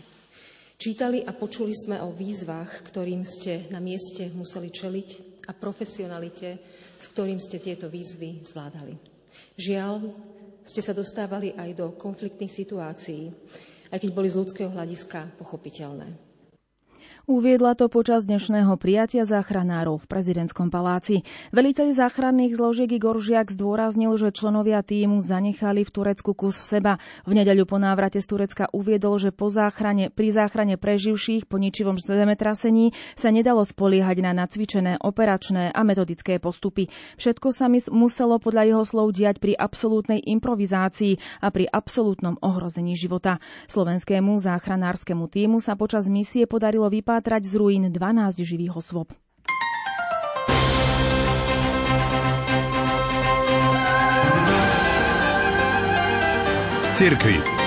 Čítali 0.75 1.23
a 1.23 1.31
počuli 1.31 1.71
sme 1.71 2.03
o 2.03 2.11
výzvach, 2.11 2.83
ktorým 2.83 3.23
ste 3.23 3.71
na 3.71 3.79
mieste 3.79 4.27
museli 4.35 4.75
čeliť 4.75 5.09
a 5.47 5.55
profesionalite, 5.55 6.59
s 6.99 7.07
ktorým 7.15 7.39
ste 7.39 7.63
tieto 7.63 7.87
výzvy 7.87 8.43
zvládali. 8.43 8.99
Žiaľ, 9.55 10.19
ste 10.67 10.83
sa 10.83 10.91
dostávali 10.91 11.55
aj 11.55 11.79
do 11.79 11.95
konfliktných 11.95 12.51
situácií, 12.51 13.31
aj 13.95 14.03
keď 14.03 14.11
boli 14.11 14.27
z 14.27 14.39
ľudského 14.43 14.75
hľadiska 14.75 15.39
pochopiteľné. 15.39 16.34
Uviedla 17.25 17.73
to 17.73 17.89
počas 17.89 18.29
dnešného 18.29 18.77
prijatia 18.77 19.25
záchranárov 19.25 19.97
v 19.97 20.09
prezidentskom 20.13 20.69
paláci. 20.69 21.25
Veliteľ 21.57 21.97
záchranných 21.97 22.53
zložiek 22.53 23.01
Igor 23.01 23.17
Žiak 23.17 23.49
zdôraznil, 23.49 24.13
že 24.21 24.29
členovia 24.29 24.85
týmu 24.85 25.25
zanechali 25.25 25.89
v 25.89 25.91
Turecku 25.91 26.37
kus 26.37 26.53
seba. 26.53 27.01
V 27.25 27.33
nedeľu 27.33 27.65
po 27.65 27.81
návrate 27.81 28.21
z 28.21 28.29
Turecka 28.29 28.69
uviedol, 28.77 29.17
že 29.17 29.33
po 29.33 29.49
záchrane, 29.49 30.13
pri 30.13 30.37
záchrane 30.37 30.77
preživších 30.77 31.49
po 31.49 31.57
ničivom 31.57 31.97
zemetrasení 31.97 32.93
sa 33.17 33.33
nedalo 33.33 33.65
spoliehať 33.65 34.21
na 34.21 34.45
nacvičené 34.45 35.01
operačné 35.01 35.73
a 35.73 35.81
metodické 35.81 36.37
postupy. 36.37 36.93
Všetko 37.17 37.57
sa 37.57 37.73
mi 37.73 37.81
muselo 37.89 38.37
podľa 38.37 38.69
jeho 38.69 38.85
slov 38.85 39.17
diať 39.17 39.41
pri 39.41 39.57
absolútnej 39.57 40.21
improvizácii 40.29 41.41
a 41.41 41.49
pri 41.49 41.73
absolútnom 41.73 42.37
ohrození 42.45 42.93
života. 42.93 43.41
Slovenskému 43.73 44.37
záchranárskemu 44.45 45.25
týmu 45.33 45.57
sa 45.65 45.73
počas 45.73 46.05
misie 46.05 46.45
podarilo 46.45 46.93
vypáť 46.93 47.14
vypátrať 47.15 47.47
z 47.47 47.55
ruín 47.55 47.85
12 47.95 48.43
živých 48.43 48.75
osôb. 48.75 49.15
Z. 56.83 57.64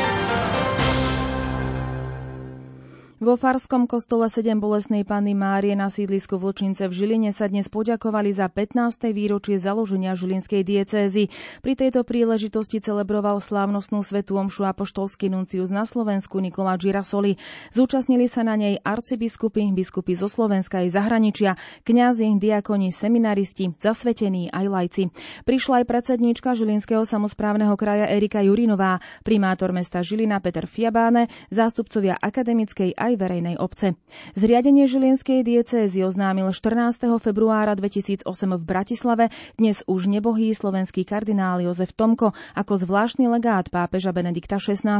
Vo 3.17 3.33
Farskom 3.33 3.89
kostole 3.89 4.29
7 4.29 4.61
bolesnej 4.61 5.01
Panny 5.01 5.33
Márie 5.33 5.73
na 5.73 5.89
sídlisku 5.89 6.37
Vlčince 6.37 6.85
v 6.85 6.93
Žiline 6.93 7.33
sa 7.33 7.49
dnes 7.49 7.65
poďakovali 7.65 8.29
za 8.29 8.45
15. 8.45 9.09
výročie 9.09 9.57
založenia 9.57 10.13
Žilinskej 10.13 10.61
diecézy. 10.61 11.33
Pri 11.65 11.73
tejto 11.73 12.05
príležitosti 12.05 12.77
celebroval 12.77 13.41
slávnostnú 13.41 14.05
svetu 14.05 14.37
omšu 14.37 14.69
apoštolský 14.69 15.33
nuncius 15.33 15.73
na 15.73 15.89
Slovensku 15.89 16.37
Nikola 16.37 16.77
Girasoli. 16.77 17.41
Zúčastnili 17.73 18.29
sa 18.29 18.45
na 18.45 18.53
nej 18.53 18.77
arcibiskupy, 18.85 19.65
biskupy 19.73 20.13
zo 20.13 20.29
Slovenska 20.29 20.85
aj 20.85 20.93
zahraničia, 20.93 21.57
kňazi, 21.89 22.37
diakoni, 22.37 22.93
seminaristi, 22.93 23.73
zasvetení 23.81 24.53
aj 24.53 24.65
lajci. 24.69 25.03
Prišla 25.41 25.81
aj 25.81 25.85
predsedníčka 25.89 26.53
Žilinského 26.53 27.01
samozprávneho 27.01 27.73
kraja 27.81 28.13
Erika 28.13 28.45
Jurinová, 28.45 29.01
primátor 29.25 29.73
mesta 29.73 30.05
Žilina 30.05 30.37
Peter 30.37 30.69
Fiabáne, 30.69 31.33
zástupcovia 31.49 32.13
akademickej 32.13 32.93
aj 33.07 33.13
verejnej 33.15 33.55
obce. 33.55 33.95
Zriadenie 34.35 34.83
Žilinskej 34.83 35.47
diecézy 35.47 36.03
oznámil 36.03 36.51
14. 36.51 37.07
februára 37.23 37.71
2008 37.71 38.27
v 38.27 38.63
Bratislave 38.67 39.25
dnes 39.55 39.79
už 39.87 40.11
nebohý 40.11 40.51
slovenský 40.51 41.07
kardinál 41.07 41.63
Jozef 41.63 41.95
Tomko 41.95 42.35
ako 42.51 42.73
zvláštny 42.75 43.31
legát 43.31 43.71
pápeža 43.71 44.11
Benedikta 44.11 44.59
XVI. 44.59 44.99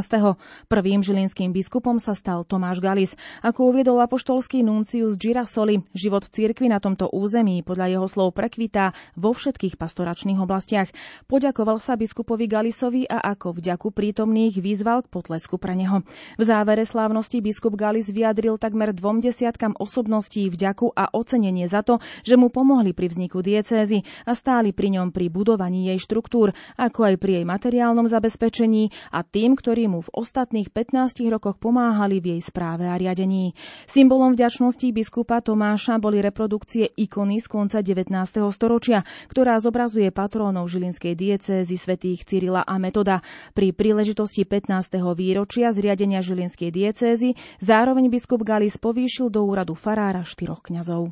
Prvým 0.70 1.04
žilinským 1.04 1.50
biskupom 1.50 1.98
sa 1.98 2.14
stal 2.14 2.48
Tomáš 2.48 2.78
Galis. 2.80 3.12
Ako 3.44 3.74
uviedol 3.74 3.98
apoštolský 4.00 4.64
nuncius 4.64 5.18
Girasoli, 5.18 5.84
život 5.92 6.24
cirkvi 6.24 6.70
na 6.70 6.78
tomto 6.78 7.10
území 7.10 7.60
podľa 7.66 7.98
jeho 7.98 8.06
slov 8.06 8.38
prekvitá 8.38 8.94
vo 9.18 9.34
všetkých 9.34 9.74
pastoračných 9.74 10.38
oblastiach. 10.38 10.88
Poďakoval 11.26 11.82
sa 11.82 11.98
biskupovi 11.98 12.46
Galisovi 12.46 13.10
a 13.10 13.18
ako 13.34 13.58
vďaku 13.58 13.90
prítomných 13.90 14.54
vyzval 14.62 15.02
k 15.02 15.10
potlesku 15.10 15.58
pre 15.58 15.74
neho. 15.74 16.06
V 16.38 16.42
závere 16.46 16.86
slávnosti 16.86 17.42
biskup 17.42 17.74
Galis 17.74 17.97
Wallis 17.98 18.14
vyjadril 18.14 18.62
takmer 18.62 18.94
dvom 18.94 19.18
desiatkam 19.18 19.74
osobností 19.74 20.46
vďaku 20.46 20.94
a 20.94 21.10
ocenenie 21.10 21.66
za 21.66 21.82
to, 21.82 21.98
že 22.22 22.38
mu 22.38 22.46
pomohli 22.46 22.94
pri 22.94 23.10
vzniku 23.10 23.42
diecézy 23.42 24.06
a 24.22 24.38
stáli 24.38 24.70
pri 24.70 24.94
ňom 24.94 25.10
pri 25.10 25.26
budovaní 25.26 25.90
jej 25.90 25.98
štruktúr, 25.98 26.54
ako 26.78 27.10
aj 27.10 27.14
pri 27.18 27.42
jej 27.42 27.44
materiálnom 27.50 28.06
zabezpečení 28.06 28.94
a 29.10 29.26
tým, 29.26 29.58
ktorí 29.58 29.90
mu 29.90 29.98
v 29.98 30.14
ostatných 30.14 30.70
15 30.70 31.26
rokoch 31.26 31.58
pomáhali 31.58 32.22
v 32.22 32.38
jej 32.38 32.42
správe 32.46 32.86
a 32.86 32.94
riadení. 32.94 33.58
Symbolom 33.90 34.38
vďačnosti 34.38 34.86
biskupa 34.94 35.42
Tomáša 35.42 35.98
boli 35.98 36.22
reprodukcie 36.22 36.94
ikony 36.94 37.42
z 37.42 37.50
konca 37.50 37.82
19. 37.82 38.14
storočia, 38.54 39.02
ktorá 39.26 39.58
zobrazuje 39.58 40.14
patrónov 40.14 40.70
žilinskej 40.70 41.18
diecézy 41.18 41.74
svätých 41.74 42.22
Cyrila 42.22 42.62
a 42.62 42.78
Metoda. 42.78 43.26
Pri 43.58 43.74
príležitosti 43.74 44.46
15. 44.46 45.02
výročia 45.18 45.74
zriadenia 45.74 46.22
žilinskej 46.22 46.70
diecézy 46.70 47.34
zároveň 47.58 47.87
Zároveň 47.88 48.12
biskup 48.12 48.44
Galis 48.44 48.76
povýšil 48.76 49.32
do 49.32 49.48
úradu 49.48 49.72
farára 49.72 50.20
štyroch 50.20 50.60
kňazov. 50.60 51.08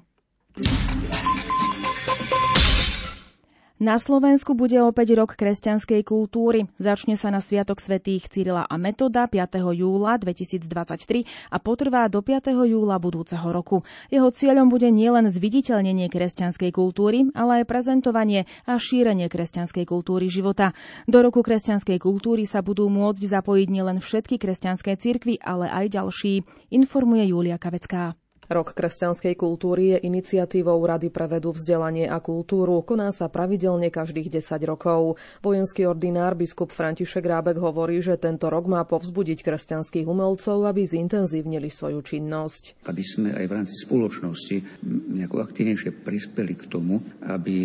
Na 3.76 4.00
Slovensku 4.00 4.56
bude 4.56 4.80
opäť 4.80 5.20
rok 5.20 5.36
kresťanskej 5.36 6.00
kultúry. 6.08 6.64
Začne 6.80 7.12
sa 7.12 7.28
na 7.28 7.44
Sviatok 7.44 7.76
svätých 7.76 8.24
Cyrila 8.24 8.64
a 8.64 8.80
Metoda 8.80 9.28
5. 9.28 9.52
júla 9.76 10.16
2023 10.16 11.28
a 11.52 11.56
potrvá 11.60 12.08
do 12.08 12.24
5. 12.24 12.56
júla 12.56 12.96
budúceho 12.96 13.44
roku. 13.52 13.84
Jeho 14.08 14.32
cieľom 14.32 14.72
bude 14.72 14.88
nielen 14.88 15.28
zviditeľnenie 15.28 16.08
kresťanskej 16.08 16.72
kultúry, 16.72 17.28
ale 17.36 17.60
aj 17.60 17.68
prezentovanie 17.68 18.48
a 18.64 18.80
šírenie 18.80 19.28
kresťanskej 19.28 19.84
kultúry 19.84 20.32
života. 20.32 20.72
Do 21.04 21.20
roku 21.20 21.44
kresťanskej 21.44 22.00
kultúry 22.00 22.48
sa 22.48 22.64
budú 22.64 22.88
môcť 22.88 23.28
zapojiť 23.28 23.68
nielen 23.68 24.00
všetky 24.00 24.40
kresťanské 24.40 24.96
cirkvy, 24.96 25.36
ale 25.44 25.68
aj 25.68 26.00
ďalší, 26.00 26.48
informuje 26.72 27.28
Julia 27.28 27.60
Kavecká. 27.60 28.16
Rok 28.46 28.78
kresťanskej 28.78 29.34
kultúry 29.34 29.96
je 29.96 30.06
iniciatívou 30.06 30.78
Rady 30.78 31.10
pre 31.10 31.26
vedu, 31.26 31.50
vzdelanie 31.50 32.06
a 32.06 32.22
kultúru. 32.22 32.78
Koná 32.86 33.10
sa 33.10 33.26
pravidelne 33.26 33.90
každých 33.90 34.38
10 34.38 34.70
rokov. 34.70 35.18
Vojenský 35.42 35.90
ordinár 35.90 36.38
biskup 36.38 36.70
František 36.70 37.26
Rábek 37.26 37.58
hovorí, 37.58 37.98
že 37.98 38.14
tento 38.14 38.46
rok 38.46 38.70
má 38.70 38.86
povzbudiť 38.86 39.42
kresťanských 39.42 40.06
umelcov, 40.06 40.62
aby 40.62 40.86
zintenzívnili 40.86 41.66
svoju 41.66 42.06
činnosť. 42.06 42.86
Aby 42.86 43.02
sme 43.02 43.34
aj 43.34 43.44
v 43.50 43.54
rámci 43.58 43.74
spoločnosti 43.82 44.56
nejako 44.86 45.42
aktívnejšie 45.42 45.90
prispeli 46.06 46.54
k 46.54 46.70
tomu, 46.70 47.02
aby 47.26 47.58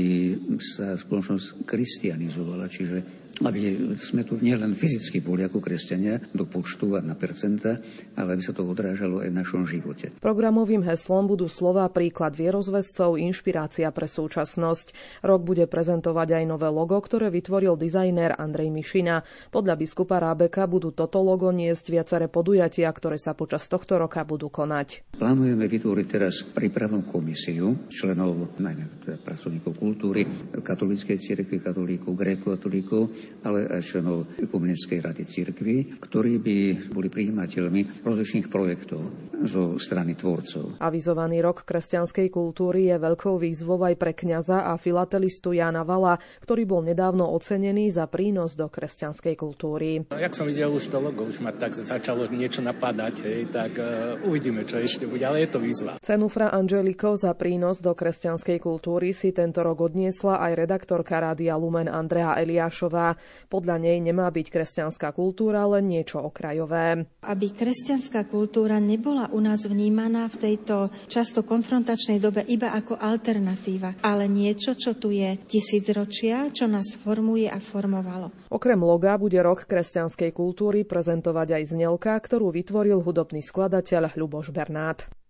sa 0.57 0.97
spoločnosť 0.97 1.61
kristianizovala, 1.69 2.65
čiže 2.65 3.21
aby 3.41 3.93
sme 3.98 4.21
tu 4.24 4.38
nielen 4.38 4.77
fyzicky 4.77 5.21
boli 5.21 5.45
ako 5.45 5.60
kresťania 5.60 6.21
do 6.31 6.45
počtu 6.45 6.98
a 6.98 7.00
na 7.01 7.17
percenta, 7.17 7.81
ale 8.15 8.38
aby 8.38 8.43
sa 8.43 8.53
to 8.53 8.63
odrážalo 8.65 9.21
aj 9.21 9.29
v 9.33 9.38
našom 9.38 9.63
živote. 9.65 10.13
Programovým 10.21 10.86
heslom 10.86 11.25
budú 11.25 11.50
slova 11.50 11.89
príklad 11.89 12.38
vierozvescov, 12.38 13.17
inšpirácia 13.17 13.89
pre 13.89 14.07
súčasnosť. 14.07 14.93
Rok 15.25 15.41
bude 15.41 15.65
prezentovať 15.65 16.41
aj 16.41 16.43
nové 16.45 16.69
logo, 16.69 16.98
ktoré 17.01 17.33
vytvoril 17.33 17.75
dizajner 17.75 18.38
Andrej 18.38 18.69
Mišina. 18.69 19.25
Podľa 19.50 19.75
biskupa 19.77 20.21
Rábeka 20.21 20.69
budú 20.69 20.93
toto 20.93 21.19
logo 21.19 21.50
niesť 21.50 21.86
viaceré 21.91 22.25
podujatia, 22.29 22.88
ktoré 22.91 23.17
sa 23.17 23.33
počas 23.33 23.65
tohto 23.67 23.98
roka 23.98 24.21
budú 24.24 24.48
konať. 24.48 25.17
Plánujeme 25.17 25.65
vytvoriť 25.65 26.07
teraz 26.07 26.45
prípravnú 26.45 27.07
komisiu 27.10 27.89
členov, 27.89 28.57
najmä 28.57 29.03
teda 29.03 29.17
pracovníkov 29.21 29.74
kultúry, 29.77 30.27
katolíckej 30.62 31.17
cirkvi, 31.17 31.57
katolíkov, 31.60 32.13
gréko-katolíkov, 32.13 33.30
ale 33.41 33.65
aj 33.67 33.81
členov 33.81 34.29
Ekumenickej 34.38 35.00
rady 35.01 35.23
cirkvi, 35.25 35.77
ktorí 35.97 36.38
by 36.38 36.57
boli 36.93 37.07
prijímateľmi 37.09 38.05
rozličných 38.05 38.47
projektov 38.51 39.09
zo 39.41 39.75
strany 39.81 40.13
tvorcov. 40.13 40.77
Avizovaný 40.77 41.41
rok 41.41 41.65
kresťanskej 41.65 42.29
kultúry 42.29 42.93
je 42.93 42.97
veľkou 43.01 43.41
výzvou 43.41 43.81
aj 43.81 43.97
pre 43.97 44.13
kňaza 44.13 44.69
a 44.69 44.77
filatelistu 44.77 45.57
Jana 45.57 45.81
Vala, 45.81 46.21
ktorý 46.45 46.63
bol 46.69 46.81
nedávno 46.85 47.25
ocenený 47.33 47.89
za 47.89 48.05
prínos 48.05 48.53
do 48.53 48.69
kresťanskej 48.69 49.33
kultúry. 49.33 50.05
Jak 50.13 50.38
som 50.38 50.45
videl 50.45 50.69
už 50.69 50.93
to 50.93 51.01
logo, 51.01 51.25
už 51.25 51.41
ma 51.41 51.50
tak 51.55 51.73
začalo 51.73 52.29
niečo 52.29 52.61
napadať, 52.61 53.25
hej, 53.25 53.41
tak 53.50 53.73
uh, 53.81 54.21
uvidíme, 54.21 54.61
čo 54.63 54.77
ešte 54.77 55.09
bude, 55.09 55.25
ale 55.25 55.43
je 55.45 55.50
to 55.50 55.59
výzva. 55.59 55.97
Cenu 56.01 56.29
Fra 56.29 56.53
Angelico 56.53 57.17
za 57.17 57.33
prínos 57.33 57.81
do 57.81 57.97
kresťanskej 57.97 58.61
kultúry 58.61 59.11
si 59.11 59.33
tento 59.33 59.65
rok 59.65 59.89
odniesla 59.89 60.38
aj 60.38 60.51
redaktorka 60.53 61.17
Rádia 61.17 61.57
Lumen 61.57 61.89
Andrea 61.89 62.38
Eliášová. 62.38 63.17
Podľa 63.51 63.75
nej 63.84 63.98
nemá 64.00 64.32
byť 64.32 64.48
kresťanská 64.48 65.12
kultúra 65.12 65.68
len 65.68 65.92
niečo 65.92 66.24
okrajové. 66.24 67.08
Aby 67.24 67.51
kresťanská 67.51 68.28
kultúra 68.32 68.80
nebola 68.80 69.28
u 69.32 69.40
nás 69.44 69.68
vnímaná 69.68 70.32
v 70.32 70.40
tejto 70.40 70.90
často 71.12 71.44
konfrontačnej 71.44 72.24
dobe 72.24 72.48
iba 72.48 72.72
ako 72.72 72.96
alternatíva, 72.96 74.00
ale 74.04 74.32
niečo, 74.32 74.74
čo 74.74 74.96
tu 74.96 75.12
je 75.12 75.36
tisícročia, 75.48 76.50
čo 76.51 76.66
nás 76.72 76.96
formuje 76.96 77.51
a 77.51 77.60
formovalo. 77.60 78.32
Okrem 78.48 78.80
loga 78.80 79.16
bude 79.20 79.40
rok 79.40 79.68
kresťanskej 79.68 80.32
kultúry 80.32 80.84
prezentovať 80.88 81.62
aj 81.62 81.63
znelka, 81.75 82.16
ktorú 82.20 82.51
vytvoril 82.51 83.04
hudobný 83.04 83.44
skladateľ 83.44 84.13
Ľuboš 84.16 84.51
Bernát. 84.56 85.21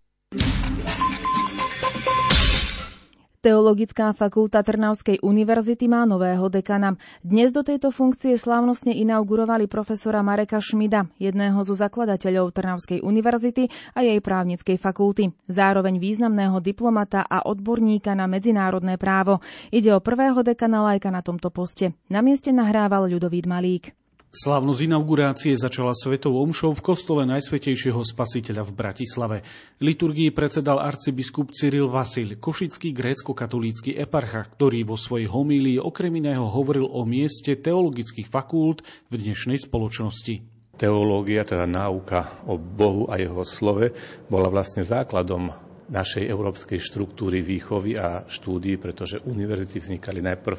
Teologická 3.42 4.14
fakulta 4.14 4.62
Trnavskej 4.62 5.18
univerzity 5.18 5.90
má 5.90 6.06
nového 6.06 6.46
dekana. 6.46 6.94
Dnes 7.26 7.50
do 7.50 7.66
tejto 7.66 7.90
funkcie 7.90 8.38
slávnostne 8.38 8.94
inaugurovali 8.94 9.66
profesora 9.66 10.22
Mareka 10.22 10.62
Šmida, 10.62 11.10
jedného 11.18 11.58
zo 11.66 11.74
zakladateľov 11.74 12.54
Trnavskej 12.54 13.02
univerzity 13.02 13.66
a 13.98 14.06
jej 14.06 14.22
právnickej 14.22 14.78
fakulty. 14.78 15.34
Zároveň 15.50 15.98
významného 15.98 16.62
diplomata 16.62 17.26
a 17.26 17.42
odborníka 17.42 18.14
na 18.14 18.30
medzinárodné 18.30 18.94
právo. 18.94 19.42
Ide 19.74 19.90
o 19.90 19.98
prvého 19.98 20.38
dekana 20.46 20.86
lajka 20.86 21.10
na 21.10 21.26
tomto 21.26 21.50
poste. 21.50 21.98
Na 22.06 22.22
mieste 22.22 22.54
nahrával 22.54 23.10
Ľudovít 23.10 23.50
Malík. 23.50 23.90
Slávnosť 24.32 24.88
inaugurácie 24.88 25.52
začala 25.52 25.92
svetou 25.92 26.40
omšou 26.40 26.72
v 26.72 26.80
kostole 26.80 27.28
Najsvetejšieho 27.28 28.00
spasiteľa 28.00 28.64
v 28.64 28.72
Bratislave. 28.72 29.38
Liturgii 29.76 30.32
predsedal 30.32 30.80
arcibiskup 30.80 31.52
Cyril 31.52 31.92
Vasil, 31.92 32.40
košický 32.40 32.96
grécko-katolícky 32.96 33.92
eparcha, 33.92 34.48
ktorý 34.48 34.88
vo 34.88 34.96
svojej 34.96 35.28
homílii 35.28 35.76
okrem 35.84 36.16
iného 36.16 36.48
hovoril 36.48 36.88
o 36.88 37.04
mieste 37.04 37.60
teologických 37.60 38.32
fakult 38.32 38.80
v 39.12 39.20
dnešnej 39.20 39.60
spoločnosti. 39.68 40.40
Teológia, 40.80 41.44
teda 41.44 41.68
náuka 41.68 42.48
o 42.48 42.56
Bohu 42.56 43.12
a 43.12 43.20
jeho 43.20 43.44
slove, 43.44 43.92
bola 44.32 44.48
vlastne 44.48 44.80
základom 44.80 45.52
našej 45.92 46.24
európskej 46.24 46.80
štruktúry 46.80 47.44
výchovy 47.44 48.00
a 48.00 48.24
štúdií, 48.24 48.80
pretože 48.80 49.20
univerzity 49.28 49.76
vznikali 49.76 50.24
najprv 50.24 50.56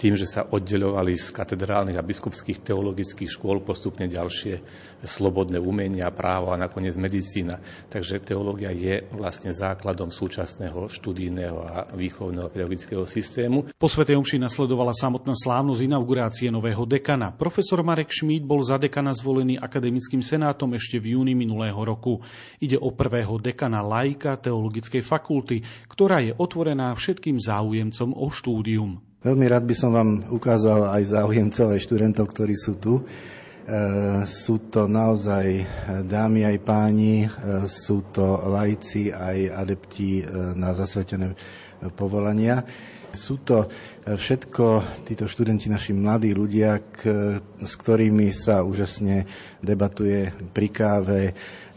tým, 0.00 0.16
že 0.16 0.24
sa 0.24 0.48
oddeľovali 0.48 1.12
z 1.12 1.28
katedrálnych 1.28 2.00
a 2.00 2.06
biskupských 2.08 2.64
teologických 2.64 3.28
škôl 3.28 3.60
postupne 3.60 4.08
ďalšie 4.08 4.64
slobodné 5.04 5.60
umenia, 5.60 6.08
právo 6.08 6.56
a 6.56 6.56
nakoniec 6.56 6.96
medicína. 6.96 7.60
Takže 7.92 8.24
teológia 8.24 8.72
je 8.72 9.04
vlastne 9.12 9.52
základom 9.52 10.08
súčasného 10.08 10.88
študijného 10.88 11.58
a 11.60 11.92
výchovného 11.92 12.48
pedagogického 12.48 13.04
systému. 13.04 13.68
Po 13.76 13.92
Svetej 13.92 14.16
Omši 14.16 14.40
nasledovala 14.40 14.96
samotná 14.96 15.36
slávnosť 15.36 15.84
inaugurácie 15.84 16.48
nového 16.48 16.88
dekana. 16.88 17.28
Profesor 17.36 17.84
Marek 17.84 18.08
Šmíd 18.08 18.40
bol 18.40 18.64
za 18.64 18.80
dekana 18.80 19.12
zvolený 19.12 19.60
akademickým 19.60 20.24
senátom 20.24 20.72
ešte 20.80 20.96
v 20.96 21.20
júni 21.20 21.36
minulého 21.36 21.76
roku. 21.76 22.24
Ide 22.56 22.80
o 22.80 22.88
prvého 22.88 23.36
dekana 23.36 23.84
laika 23.84 24.40
Teologickej 24.40 25.04
fakulty, 25.04 25.60
ktorá 25.92 26.24
je 26.24 26.32
otvorená 26.32 26.96
všetkým 26.96 27.36
záujemcom 27.36 28.16
o 28.16 28.32
štúdium. 28.32 29.09
Veľmi 29.20 29.52
rád 29.52 29.68
by 29.68 29.76
som 29.76 29.92
vám 29.92 30.32
ukázal 30.32 30.96
aj 30.96 31.12
záujemcov, 31.12 31.76
aj 31.76 31.84
študentov, 31.84 32.24
ktorí 32.32 32.56
sú 32.56 32.80
tu. 32.80 32.94
E, 32.96 33.02
sú 34.24 34.72
to 34.72 34.88
naozaj 34.88 35.44
dámy 36.08 36.48
aj 36.48 36.56
páni, 36.64 37.28
e, 37.28 37.68
sú 37.68 38.00
to 38.16 38.24
lajci 38.48 39.12
aj 39.12 39.60
adepti 39.60 40.24
e, 40.24 40.56
na 40.56 40.72
zasvetené 40.72 41.36
povolania. 42.00 42.64
Sú 43.12 43.44
to 43.44 43.68
všetko 44.08 44.80
títo 45.04 45.28
študenti, 45.28 45.68
naši 45.68 45.92
mladí 45.92 46.32
ľudia, 46.32 46.80
k, 46.80 47.36
s 47.60 47.72
ktorými 47.76 48.32
sa 48.32 48.64
úžasne 48.64 49.28
debatuje 49.60 50.32
pri 50.56 50.68
káve, 50.72 51.20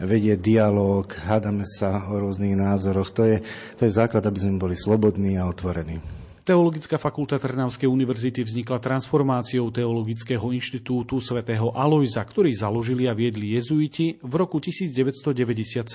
vedie 0.00 0.40
dialog, 0.40 1.12
hádame 1.12 1.68
sa 1.68 2.08
o 2.08 2.24
rôznych 2.24 2.56
názoroch. 2.56 3.12
To 3.12 3.28
je, 3.28 3.44
to 3.76 3.84
je 3.84 3.92
základ, 3.92 4.24
aby 4.24 4.38
sme 4.40 4.62
boli 4.62 4.78
slobodní 4.78 5.36
a 5.36 5.44
otvorení. 5.44 6.24
Teologická 6.44 7.00
fakulta 7.00 7.40
Trnavskej 7.40 7.88
univerzity 7.88 8.44
vznikla 8.44 8.76
transformáciou 8.76 9.72
Teologického 9.72 10.52
inštitútu 10.52 11.16
svätého 11.16 11.72
Alojza, 11.72 12.20
ktorý 12.20 12.52
založili 12.52 13.08
a 13.08 13.16
viedli 13.16 13.56
jezuiti 13.56 14.20
v 14.20 14.32
roku 14.36 14.60
1997. 14.60 15.88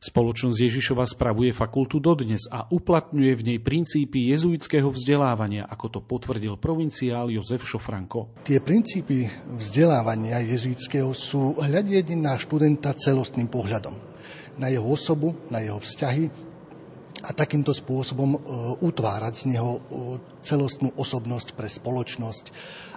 Spoločnosť 0.00 0.56
Ježišova 0.56 1.04
spravuje 1.04 1.52
fakultu 1.52 2.00
dodnes 2.00 2.48
a 2.48 2.64
uplatňuje 2.64 3.32
v 3.36 3.42
nej 3.52 3.58
princípy 3.60 4.32
jezuitského 4.32 4.88
vzdelávania, 4.88 5.68
ako 5.68 5.86
to 5.94 6.00
potvrdil 6.00 6.56
provinciál 6.56 7.28
Jozef 7.28 7.60
Šofranko. 7.68 8.32
Tie 8.48 8.56
princípy 8.56 9.28
vzdelávania 9.52 10.40
jezuitského 10.48 11.12
sú 11.12 11.60
hľadieť 11.60 12.16
na 12.16 12.40
študenta 12.40 12.96
celostným 12.96 13.52
pohľadom. 13.52 14.00
Na 14.56 14.72
jeho 14.72 14.88
osobu, 14.88 15.36
na 15.52 15.60
jeho 15.60 15.76
vzťahy, 15.76 16.51
a 17.22 17.30
takýmto 17.30 17.70
spôsobom 17.70 18.30
e, 18.34 18.38
utvárať 18.82 19.34
z 19.34 19.44
neho 19.54 19.78
e, 19.78 19.80
celostnú 20.42 20.90
osobnosť 20.98 21.54
pre 21.54 21.70
spoločnosť 21.70 22.44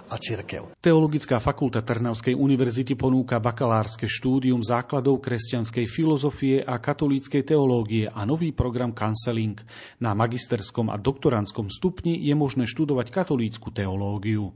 a 0.06 0.14
cirkev. 0.18 0.70
Teologická 0.78 1.42
fakulta 1.42 1.82
Trnavskej 1.82 2.38
univerzity 2.38 2.94
ponúka 2.94 3.42
bakalárske 3.42 4.06
štúdium 4.06 4.62
základov 4.62 5.18
kresťanskej 5.18 5.86
filozofie 5.90 6.62
a 6.62 6.78
katolíckej 6.78 7.42
teológie 7.42 8.06
a 8.06 8.22
nový 8.22 8.54
program 8.54 8.94
Counseling. 8.94 9.58
Na 9.98 10.14
magisterskom 10.14 10.90
a 10.90 10.96
doktorandskom 10.98 11.66
stupni 11.70 12.22
je 12.22 12.34
možné 12.38 12.70
študovať 12.70 13.10
katolícku 13.10 13.74
teológiu. 13.74 14.54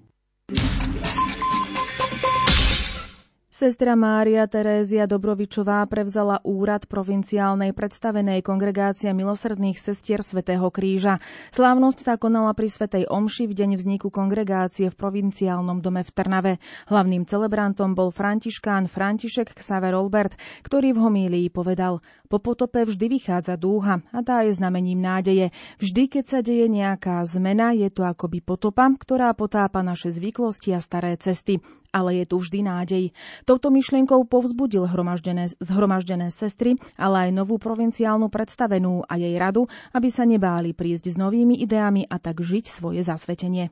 Sestra 3.60 3.92
Mária 3.92 4.48
Terézia 4.48 5.04
Dobrovičová 5.04 5.84
prevzala 5.84 6.40
úrad 6.48 6.88
provinciálnej 6.88 7.76
predstavenej 7.76 8.40
kongregácie 8.40 9.12
milosrdných 9.12 9.76
sestier 9.76 10.24
Svetého 10.24 10.64
kríža. 10.72 11.20
Slávnosť 11.52 11.98
sa 12.00 12.16
konala 12.16 12.56
pri 12.56 12.72
Svetej 12.72 13.04
Omši 13.12 13.52
v 13.52 13.52
deň 13.52 13.70
vzniku 13.76 14.08
kongregácie 14.08 14.88
v 14.88 14.96
provinciálnom 14.96 15.84
dome 15.84 16.00
v 16.00 16.08
Trnave. 16.08 16.52
Hlavným 16.88 17.28
celebrantom 17.28 17.92
bol 17.92 18.08
františkán 18.08 18.88
František 18.88 19.52
Xaver 19.52 19.92
Olbert, 19.92 20.40
ktorý 20.64 20.96
v 20.96 21.02
homílii 21.04 21.52
povedal 21.52 22.00
Po 22.32 22.40
potope 22.40 22.88
vždy 22.88 23.12
vychádza 23.12 23.60
dúha 23.60 24.00
a 24.08 24.24
tá 24.24 24.40
je 24.40 24.56
znamením 24.56 25.04
nádeje. 25.04 25.52
Vždy, 25.76 26.08
keď 26.08 26.24
sa 26.24 26.40
deje 26.40 26.64
nejaká 26.64 27.28
zmena, 27.28 27.76
je 27.76 27.92
to 27.92 28.08
akoby 28.08 28.40
potopa, 28.40 28.88
ktorá 28.88 29.36
potápa 29.36 29.84
naše 29.84 30.16
zvyklosti 30.16 30.72
a 30.72 30.80
staré 30.80 31.20
cesty 31.20 31.60
ale 31.90 32.22
je 32.22 32.24
tu 32.26 32.36
vždy 32.38 32.66
nádej. 32.66 33.04
Touto 33.46 33.70
myšlienkou 33.70 34.26
povzbudil 34.26 34.86
hromaždené, 34.86 35.50
zhromaždené 35.58 36.30
sestry, 36.30 36.78
ale 36.98 37.28
aj 37.28 37.36
novú 37.36 37.58
provinciálnu 37.58 38.30
predstavenú 38.30 39.06
a 39.06 39.14
jej 39.18 39.34
radu, 39.36 39.66
aby 39.94 40.08
sa 40.10 40.26
nebáli 40.26 40.74
prísť 40.74 41.14
s 41.14 41.16
novými 41.18 41.58
ideami 41.60 42.06
a 42.06 42.16
tak 42.18 42.42
žiť 42.42 42.64
svoje 42.70 43.02
zasvetenie. 43.02 43.70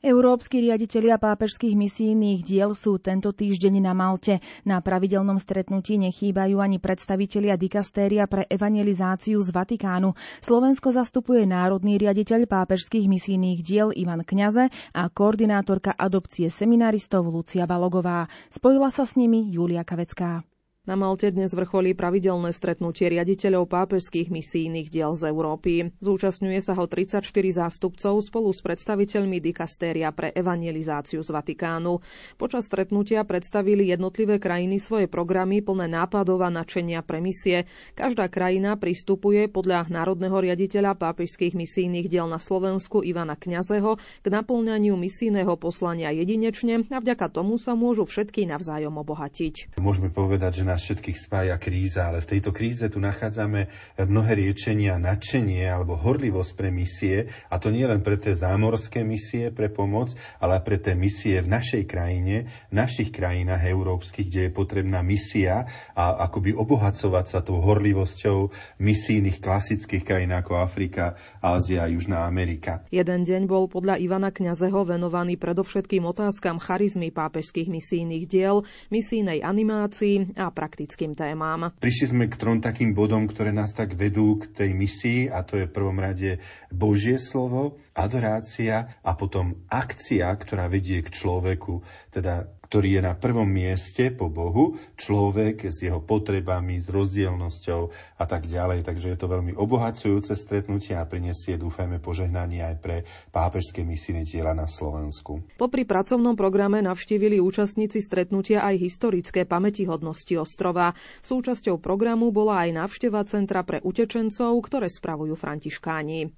Európsky 0.00 0.64
riaditeľia 0.64 1.20
pápežských 1.20 1.76
misijných 1.76 2.40
diel 2.40 2.72
sú 2.72 2.96
tento 2.96 3.36
týždeň 3.36 3.84
na 3.84 3.92
Malte. 3.92 4.40
Na 4.64 4.80
pravidelnom 4.80 5.36
stretnutí 5.36 6.00
nechýbajú 6.00 6.56
ani 6.56 6.80
predstavitelia 6.80 7.60
dikastéria 7.60 8.24
pre 8.24 8.48
evangelizáciu 8.48 9.36
z 9.44 9.52
Vatikánu. 9.52 10.16
Slovensko 10.40 10.96
zastupuje 10.96 11.44
národný 11.44 12.00
riaditeľ 12.00 12.48
pápežských 12.48 13.12
misijných 13.12 13.60
diel 13.60 13.92
Ivan 13.92 14.24
Kňaze 14.24 14.72
a 14.96 15.02
koordinátorka 15.12 15.92
adopcie 15.92 16.48
seminaristov 16.48 17.28
Lucia 17.28 17.68
Balogová. 17.68 18.24
Spojila 18.48 18.88
sa 18.88 19.04
s 19.04 19.20
nimi 19.20 19.52
Julia 19.52 19.84
Kavecká. 19.84 20.48
Na 20.90 20.98
Malte 20.98 21.30
dnes 21.30 21.54
vrcholí 21.54 21.94
pravidelné 21.94 22.50
stretnutie 22.50 23.06
riaditeľov 23.06 23.70
pápežských 23.70 24.26
misijných 24.26 24.90
diel 24.90 25.14
z 25.14 25.30
Európy. 25.30 25.94
Zúčastňuje 26.02 26.58
sa 26.58 26.74
ho 26.74 26.82
34 26.90 27.22
zástupcov 27.30 28.18
spolu 28.18 28.50
s 28.50 28.58
predstaviteľmi 28.58 29.38
dikastéria 29.38 30.10
pre 30.10 30.34
evangelizáciu 30.34 31.22
z 31.22 31.30
Vatikánu. 31.30 32.02
Počas 32.34 32.66
stretnutia 32.66 33.22
predstavili 33.22 33.86
jednotlivé 33.86 34.42
krajiny 34.42 34.82
svoje 34.82 35.06
programy 35.06 35.62
plné 35.62 35.86
nápadov 35.86 36.42
a 36.42 36.50
nadšenia 36.50 37.06
pre 37.06 37.22
misie. 37.22 37.70
Každá 37.94 38.26
krajina 38.26 38.74
pristupuje 38.74 39.46
podľa 39.46 39.86
národného 39.94 40.42
riaditeľa 40.42 40.98
pápežských 40.98 41.54
misijných 41.54 42.10
diel 42.10 42.26
na 42.26 42.42
Slovensku 42.42 43.06
Ivana 43.06 43.38
Kňazeho 43.38 43.94
k 43.94 44.26
naplňaniu 44.26 44.98
misijného 44.98 45.54
poslania 45.54 46.10
jedinečne 46.10 46.82
a 46.90 46.98
vďaka 46.98 47.30
tomu 47.30 47.62
sa 47.62 47.78
môžu 47.78 48.10
všetky 48.10 48.42
navzájom 48.50 48.98
obohatiť. 48.98 49.78
Môžeme 49.78 50.10
povedať, 50.10 50.66
že 50.66 50.79
nás 50.80 50.88
všetkých 50.88 51.20
spája 51.20 51.60
kríza, 51.60 52.08
ale 52.08 52.24
v 52.24 52.30
tejto 52.32 52.56
kríze 52.56 52.88
tu 52.88 53.04
nachádzame 53.04 53.68
mnohé 54.00 54.32
riečenia, 54.40 54.96
nadšenie 54.96 55.68
alebo 55.68 55.92
horlivosť 55.92 56.56
pre 56.56 56.72
misie, 56.72 57.28
a 57.52 57.60
to 57.60 57.68
nie 57.68 57.84
len 57.84 58.00
pre 58.00 58.16
tie 58.16 58.32
zámorské 58.32 59.04
misie 59.04 59.52
pre 59.52 59.68
pomoc, 59.68 60.16
ale 60.40 60.56
pre 60.64 60.80
tie 60.80 60.96
misie 60.96 61.44
v 61.44 61.52
našej 61.52 61.84
krajine, 61.84 62.48
v 62.72 62.74
našich 62.80 63.12
krajinách 63.12 63.60
európskych, 63.60 64.24
kde 64.32 64.40
je 64.48 64.56
potrebná 64.56 65.04
misia 65.04 65.68
a 65.92 66.24
akoby 66.24 66.56
obohacovať 66.56 67.24
sa 67.28 67.44
tou 67.44 67.60
horlivosťou 67.60 68.48
misijných 68.80 69.36
klasických 69.36 70.00
krajín 70.00 70.32
ako 70.32 70.64
Afrika, 70.64 71.20
Ázia 71.44 71.84
a 71.84 71.92
Južná 71.92 72.24
Amerika. 72.24 72.88
Jeden 72.88 73.28
deň 73.28 73.44
bol 73.44 73.68
podľa 73.68 74.00
Ivana 74.00 74.32
Kňazeho 74.32 74.80
venovaný 74.88 75.36
predovšetkým 75.36 76.08
otázkam 76.08 76.56
charizmy 76.56 77.12
pápežských 77.12 77.68
misijných 77.68 78.24
diel, 78.24 78.64
misijnej 78.88 79.44
animácii 79.44 80.40
a 80.40 80.48
praktickým 80.60 81.16
témam. 81.16 81.72
Prišli 81.80 82.12
sme 82.12 82.28
k 82.28 82.36
trom 82.36 82.60
takým 82.60 82.92
bodom, 82.92 83.24
ktoré 83.24 83.48
nás 83.48 83.72
tak 83.72 83.96
vedú 83.96 84.36
k 84.36 84.52
tej 84.52 84.70
misii 84.76 85.32
a 85.32 85.40
to 85.40 85.56
je 85.56 85.64
v 85.64 85.72
prvom 85.72 85.96
rade 85.96 86.44
Božie 86.68 87.16
slovo, 87.16 87.80
adorácia 87.96 88.92
a 89.00 89.16
potom 89.16 89.56
akcia, 89.72 90.28
ktorá 90.36 90.68
vedie 90.68 91.00
k 91.00 91.08
človeku, 91.08 91.80
teda 92.12 92.59
ktorý 92.70 93.02
je 93.02 93.02
na 93.02 93.18
prvom 93.18 93.50
mieste 93.50 94.14
po 94.14 94.30
Bohu, 94.30 94.78
človek 94.94 95.74
s 95.74 95.82
jeho 95.82 95.98
potrebami, 95.98 96.78
s 96.78 96.86
rozdielnosťou 96.86 97.80
a 98.14 98.24
tak 98.30 98.46
ďalej. 98.46 98.86
Takže 98.86 99.10
je 99.10 99.18
to 99.18 99.26
veľmi 99.26 99.58
obohacujúce 99.58 100.38
stretnutie 100.38 100.94
a 100.94 101.02
prinesie, 101.02 101.58
dúfajme, 101.58 101.98
požehnanie 101.98 102.62
aj 102.62 102.76
pre 102.78 102.96
pápežské 103.34 103.82
misijné 103.82 104.22
diela 104.22 104.54
na 104.54 104.70
Slovensku. 104.70 105.42
Popri 105.58 105.82
pracovnom 105.82 106.38
programe 106.38 106.78
navštívili 106.78 107.42
účastníci 107.42 107.98
stretnutia 107.98 108.62
aj 108.62 108.78
historické 108.78 109.42
pamätihodnosti 109.42 110.38
ostrova. 110.38 110.94
Súčasťou 111.26 111.82
programu 111.82 112.30
bola 112.30 112.70
aj 112.70 112.86
návšteva 112.86 113.26
Centra 113.26 113.66
pre 113.66 113.82
utečencov, 113.82 114.54
ktoré 114.62 114.86
spravujú 114.86 115.34
františkáni. 115.34 116.30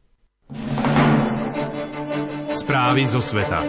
Správy 2.57 3.05
zo 3.05 3.21
sveta. 3.21 3.61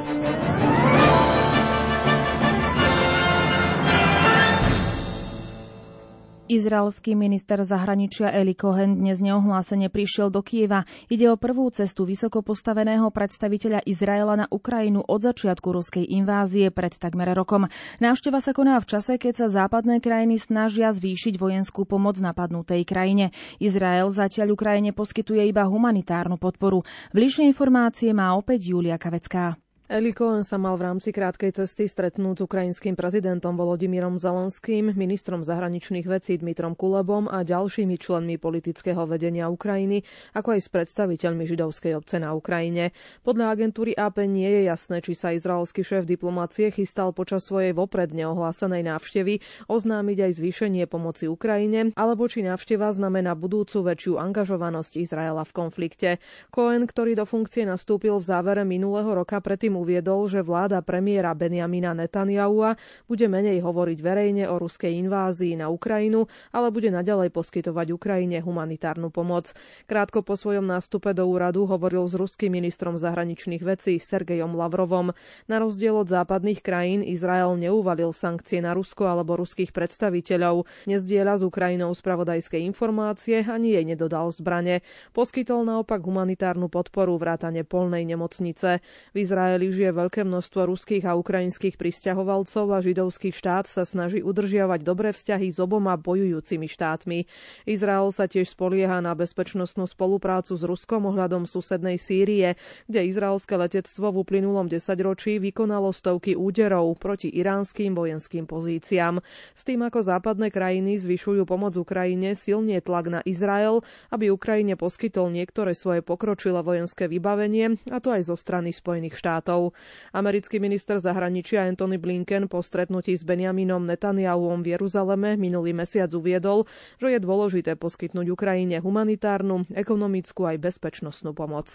Izraelský 6.54 7.18
minister 7.18 7.66
zahraničia 7.66 8.30
Eli 8.30 8.54
Cohen 8.54 9.02
dnes 9.02 9.18
neohlásene 9.26 9.89
prišiel 9.89 10.30
do 10.30 10.46
Kieva. 10.46 10.86
Ide 11.10 11.34
o 11.34 11.42
prvú 11.42 11.66
cestu 11.74 12.06
vysoko 12.06 12.46
postaveného 12.46 13.10
predstaviteľa 13.10 13.82
Izraela 13.89 14.38
na 14.38 14.46
Ukrajinu 14.46 15.02
od 15.02 15.26
začiatku 15.26 15.66
ruskej 15.74 16.06
invázie 16.06 16.70
pred 16.70 16.94
takmer 16.94 17.34
rokom. 17.34 17.66
Návšteva 17.98 18.38
sa 18.38 18.54
koná 18.54 18.78
v 18.78 18.86
čase, 18.86 19.18
keď 19.18 19.34
sa 19.34 19.66
západné 19.66 19.98
krajiny 19.98 20.38
snažia 20.38 20.94
zvýšiť 20.94 21.42
vojenskú 21.42 21.89
pomoc 21.89 22.22
napadnutej 22.22 22.86
krajine. 22.86 23.34
Izrael 23.58 24.13
zatiaľ 24.13 24.54
Ukrajine 24.54 24.94
poskytuje 24.94 25.50
iba 25.50 25.66
humanitárnu 25.66 26.38
podporu. 26.38 26.86
Bližšie 27.18 27.50
informácie 27.50 28.13
má 28.13 28.38
opäť 28.38 28.78
Julia 28.78 29.02
Kavecká. 29.02 29.58
Eli 29.91 30.15
Cohen 30.15 30.48
sa 30.48 30.56
mal 30.56 30.80
v 30.80 30.88
rámci 30.88 31.12
krátkej 31.12 31.60
cesty 31.60 31.91
stretnúť 31.91 32.39
s 32.39 32.46
ukrajinským 32.48 32.96
prezidentom 32.96 33.60
Volodymyrom 33.60 34.15
Zelenským, 34.15 34.96
ministrom 34.96 35.43
zahraničných 35.43 36.08
vecí 36.08 36.39
Dmitrom 36.39 36.80
Kulebom 36.80 37.28
a 37.28 37.43
ďalšími 37.43 38.00
členmi 38.00 38.39
politického 38.39 39.04
vedenia 39.04 39.52
Ukrajiny, 39.52 40.08
ako 40.39 40.56
aj 40.56 40.62
s 40.63 40.72
predstaviteľmi 40.72 41.43
židovskej 41.43 42.00
obce 42.00 42.15
na 42.15 42.32
Ukrajine. 42.32 42.96
Podľa 43.28 43.60
agentúry 43.60 43.91
AP 43.91 44.24
nie 44.24 44.48
je 44.48 44.72
jasné, 44.72 45.04
či 45.04 45.19
sa 45.19 45.36
izraelský 45.36 45.84
šéf 45.84 46.08
diplomácie 46.08 46.72
chystal 46.72 47.12
počas 47.12 47.43
svojej 47.43 47.76
vopred 47.76 48.15
neohlásenej 48.15 48.88
návštevy 48.88 49.67
oznámiť 49.67 50.17
aj 50.24 50.32
zvýšenie 50.39 50.88
pomoci 50.88 51.28
Ukrajine, 51.28 51.91
alebo 52.00 52.32
či 52.32 52.39
návšteva 52.39 52.88
znamená 52.96 53.36
budúcu 53.36 53.84
väčšiu 53.84 54.15
angažovanosť 54.15 55.04
Izraela 55.04 55.43
v 55.43 55.52
konflikte. 55.52 56.10
Cohen, 56.56 56.88
ktorý 56.88 57.19
do 57.19 57.28
funkcie 57.28 57.67
nastúpil 57.67 58.15
v 58.15 58.24
závere 58.32 58.63
minulého 58.63 59.12
roka 59.12 59.43
predtým 59.43 59.73
Predtým 59.74 59.90
uviedol, 59.90 60.30
že 60.30 60.46
vláda 60.46 60.86
premiéra 60.86 61.34
Benjamina 61.34 61.98
Netanyahua 61.98 62.78
bude 63.10 63.26
menej 63.26 63.58
hovoriť 63.66 63.98
verejne 64.06 64.46
o 64.46 64.62
ruskej 64.62 65.02
invázii 65.02 65.58
na 65.58 65.74
Ukrajinu, 65.74 66.30
ale 66.54 66.70
bude 66.70 66.94
naďalej 66.94 67.34
poskytovať 67.34 67.90
Ukrajine 67.90 68.38
humanitárnu 68.38 69.10
pomoc. 69.10 69.50
Krátko 69.90 70.22
po 70.22 70.38
svojom 70.38 70.70
nástupe 70.70 71.10
do 71.18 71.26
úradu 71.26 71.66
hovoril 71.66 72.06
s 72.06 72.14
ruským 72.14 72.54
ministrom 72.54 73.02
zahraničných 73.02 73.66
vecí 73.66 73.98
Sergejom 73.98 74.54
Lavrovom. 74.54 75.10
Na 75.50 75.58
rozdiel 75.58 75.98
od 75.98 76.06
západných 76.06 76.62
krajín 76.62 77.02
Izrael 77.02 77.58
neuvalil 77.58 78.14
sankcie 78.14 78.62
na 78.62 78.78
Rusko 78.78 79.10
alebo 79.10 79.42
ruských 79.42 79.74
predstaviteľov, 79.74 80.70
nezdieľa 80.86 81.42
s 81.42 81.44
Ukrajinou 81.50 81.90
spravodajské 81.98 82.62
informácie 82.62 83.42
ani 83.42 83.74
jej 83.74 83.90
nedodal 83.90 84.30
zbrane. 84.30 84.86
Poskytol 85.18 85.66
naopak 85.66 86.06
humanitárnu 86.06 86.70
podporu 86.70 87.18
vrátane 87.18 87.66
polnej 87.66 88.06
nemocnice. 88.06 88.86
V 88.86 89.18
Izraeli 89.18 89.62
Žije 89.69 89.95
veľké 89.95 90.28
množstvo 90.28 90.65
ruských 90.67 91.06
a 91.08 91.15
ukrajinských 91.15 91.80
pristahovalcov 91.80 92.73
a 92.73 92.84
židovský 92.84 93.32
štát 93.32 93.69
sa 93.69 93.88
snaží 93.88 94.19
udržiavať 94.19 94.84
dobré 94.84 95.15
vzťahy 95.15 95.47
s 95.54 95.62
oboma 95.63 95.95
bojujúcimi 95.95 96.67
štátmi. 96.67 97.30
Izrael 97.63 98.10
sa 98.12 98.28
tiež 98.28 98.52
spolieha 98.52 98.99
na 98.99 99.15
bezpečnostnú 99.15 99.88
spoluprácu 99.88 100.60
s 100.60 100.63
Ruskom 100.65 101.08
ohľadom 101.08 101.47
susednej 101.47 101.95
Sýrie, 102.02 102.60
kde 102.89 103.08
izraelské 103.08 103.56
letectvo 103.56 104.12
v 104.12 104.19
uplynulom 104.26 104.67
desaťročí 104.67 105.39
vykonalo 105.39 105.95
stovky 105.95 106.36
úderov 106.36 106.99
proti 106.99 107.30
iránskym 107.32 107.95
vojenským 107.95 108.49
pozíciám. 108.49 109.23
S 109.54 109.62
tým, 109.62 109.86
ako 109.86 110.02
západné 110.04 110.49
krajiny 110.49 110.97
zvyšujú 110.97 111.45
pomoc 111.45 111.78
Ukrajine, 111.78 112.34
silne 112.34 112.82
tlak 112.82 113.13
na 113.13 113.21
Izrael, 113.23 113.86
aby 114.10 114.34
Ukrajine 114.34 114.73
poskytol 114.73 115.30
niektoré 115.30 115.78
svoje 115.78 116.02
pokročilé 116.02 116.65
vojenské 116.65 117.06
vybavenie, 117.06 117.78
a 117.93 118.02
to 118.02 118.10
aj 118.10 118.28
zo 118.28 118.36
strany 118.36 118.73
Spojených 118.73 119.15
štátov 119.15 119.53
štátov. 119.54 119.78
Americký 120.13 120.58
minister 120.58 120.98
zahraničia 120.98 121.66
Anthony 121.70 122.02
Blinken 122.02 122.50
po 122.50 122.62
stretnutí 122.66 123.13
s 123.13 123.22
Benjaminom 123.22 123.86
Netanyahuom 123.86 124.66
v 124.66 124.78
Jeruzaleme 124.78 125.38
minulý 125.38 125.74
mesiac 125.74 126.10
uviedol, 126.13 126.66
že 126.98 127.13
je 127.13 127.20
dôležité 127.22 127.78
poskytnúť 127.78 128.34
Ukrajine 128.34 128.82
humanitárnu, 128.82 129.70
ekonomickú 129.74 130.50
aj 130.50 130.58
bezpečnostnú 130.62 131.38
pomoc. 131.38 131.70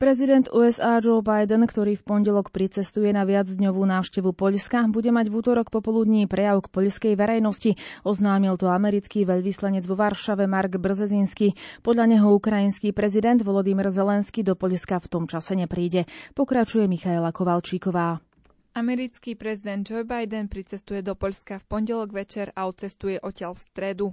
Prezident 0.00 0.48
USA 0.56 0.96
Joe 0.96 1.20
Biden, 1.20 1.60
ktorý 1.68 1.92
v 1.92 2.00
pondelok 2.08 2.48
pricestuje 2.48 3.12
na 3.12 3.28
viacdňovú 3.28 3.84
návštevu 3.84 4.32
Poľska, 4.32 4.88
bude 4.88 5.12
mať 5.12 5.28
v 5.28 5.44
útorok 5.44 5.68
popoludní 5.68 6.24
prejav 6.24 6.64
k 6.64 6.72
poľskej 6.72 7.12
verejnosti. 7.20 7.76
Oznámil 8.00 8.56
to 8.56 8.72
americký 8.72 9.28
veľvyslanec 9.28 9.84
vo 9.84 10.00
Varšave 10.00 10.48
Mark 10.48 10.80
Brzezinski. 10.80 11.52
Podľa 11.84 12.16
neho 12.16 12.32
ukrajinský 12.32 12.96
prezident 12.96 13.44
Volodymyr 13.44 13.92
Zelenský 13.92 14.40
do 14.40 14.56
Poľska 14.56 15.04
v 15.04 15.10
tom 15.12 15.28
čase 15.28 15.52
nepríde. 15.52 16.08
Pokračuje 16.32 16.88
Michaela 16.88 17.28
Kovalčíková. 17.28 18.24
Americký 18.72 19.36
prezident 19.36 19.84
Joe 19.84 20.08
Biden 20.08 20.48
pricestuje 20.48 21.04
do 21.04 21.12
Poľska 21.12 21.60
v 21.60 21.68
pondelok 21.68 22.16
večer 22.16 22.56
a 22.56 22.64
odcestuje 22.64 23.20
odtiaľ 23.20 23.52
v 23.52 23.64
stredu. 23.68 24.06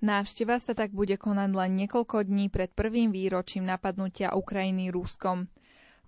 Návšteva 0.00 0.56
sa 0.56 0.72
tak 0.72 0.90
bude 0.90 1.12
konať 1.14 1.50
len 1.52 1.76
niekoľko 1.76 2.24
dní 2.24 2.48
pred 2.48 2.72
prvým 2.72 3.12
výročím 3.12 3.68
napadnutia 3.68 4.32
Ukrajiny 4.32 4.88
Ruskom. 4.88 5.44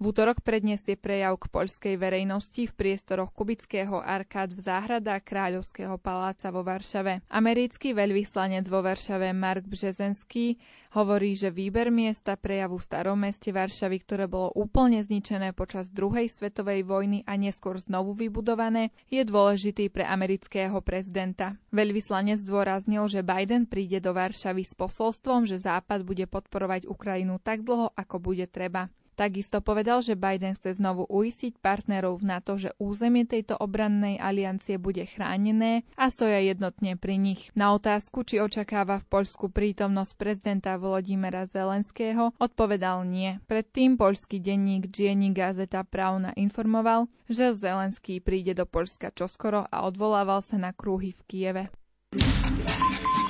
V 0.02 0.10
útorok 0.10 0.42
predniesie 0.42 0.98
prejav 0.98 1.38
k 1.38 1.46
poľskej 1.46 1.94
verejnosti 1.94 2.66
v 2.66 2.74
priestoroch 2.74 3.30
Kubického 3.30 4.02
arkád 4.02 4.50
v 4.50 4.66
záhradách 4.66 5.22
Kráľovského 5.22 5.94
paláca 5.94 6.50
vo 6.50 6.66
Varšave. 6.66 7.22
Americký 7.30 7.94
veľvyslanec 7.94 8.66
vo 8.66 8.82
Varšave 8.82 9.30
Mark 9.30 9.62
Březenský 9.62 10.58
hovorí, 10.98 11.38
že 11.38 11.54
výber 11.54 11.94
miesta 11.94 12.34
prejavu 12.34 12.82
v 12.82 12.86
starom 12.90 13.14
meste 13.14 13.54
Varšavy, 13.54 14.02
ktoré 14.02 14.26
bolo 14.26 14.50
úplne 14.58 14.98
zničené 15.06 15.54
počas 15.54 15.86
druhej 15.86 16.26
svetovej 16.34 16.82
vojny 16.82 17.22
a 17.22 17.38
neskôr 17.38 17.78
znovu 17.78 18.18
vybudované, 18.18 18.90
je 19.06 19.22
dôležitý 19.22 19.86
pre 19.86 20.02
amerického 20.02 20.82
prezidenta. 20.82 21.54
Veľvyslanec 21.70 22.42
zdôraznil, 22.42 23.06
že 23.06 23.22
Biden 23.22 23.70
príde 23.70 24.02
do 24.02 24.10
Varšavy 24.18 24.66
s 24.66 24.74
posolstvom, 24.74 25.46
že 25.46 25.62
Západ 25.62 26.02
bude 26.02 26.26
podporovať 26.26 26.90
Ukrajinu 26.90 27.38
tak 27.38 27.62
dlho, 27.62 27.94
ako 27.94 28.18
bude 28.18 28.50
treba. 28.50 28.90
Takisto 29.22 29.62
povedal, 29.62 30.02
že 30.02 30.18
Biden 30.18 30.58
chce 30.58 30.82
znovu 30.82 31.06
uistiť 31.06 31.62
partnerov 31.62 32.26
na 32.26 32.42
to, 32.42 32.58
že 32.58 32.74
územie 32.82 33.22
tejto 33.22 33.54
obrannej 33.54 34.18
aliancie 34.18 34.82
bude 34.82 35.06
chránené 35.06 35.86
a 35.94 36.10
stoja 36.10 36.42
jednotne 36.42 36.98
pri 36.98 37.22
nich. 37.22 37.54
Na 37.54 37.70
otázku, 37.70 38.26
či 38.26 38.42
očakáva 38.42 38.98
v 38.98 39.06
Poľsku 39.06 39.46
prítomnosť 39.46 40.18
prezidenta 40.18 40.74
Volodymyra 40.74 41.46
Zelenského, 41.46 42.34
odpovedal 42.42 43.06
nie. 43.06 43.38
Predtým 43.46 43.94
poľský 43.94 44.42
denník 44.42 44.90
Dziennik 44.90 45.38
Gazeta 45.38 45.86
Pravna 45.86 46.34
informoval, 46.34 47.06
že 47.30 47.54
Zelenský 47.54 48.18
príde 48.18 48.58
do 48.58 48.66
Poľska 48.66 49.14
čoskoro 49.14 49.70
a 49.70 49.86
odvolával 49.86 50.42
sa 50.42 50.58
na 50.58 50.74
krúhy 50.74 51.14
v 51.14 51.22
Kieve. 51.30 51.64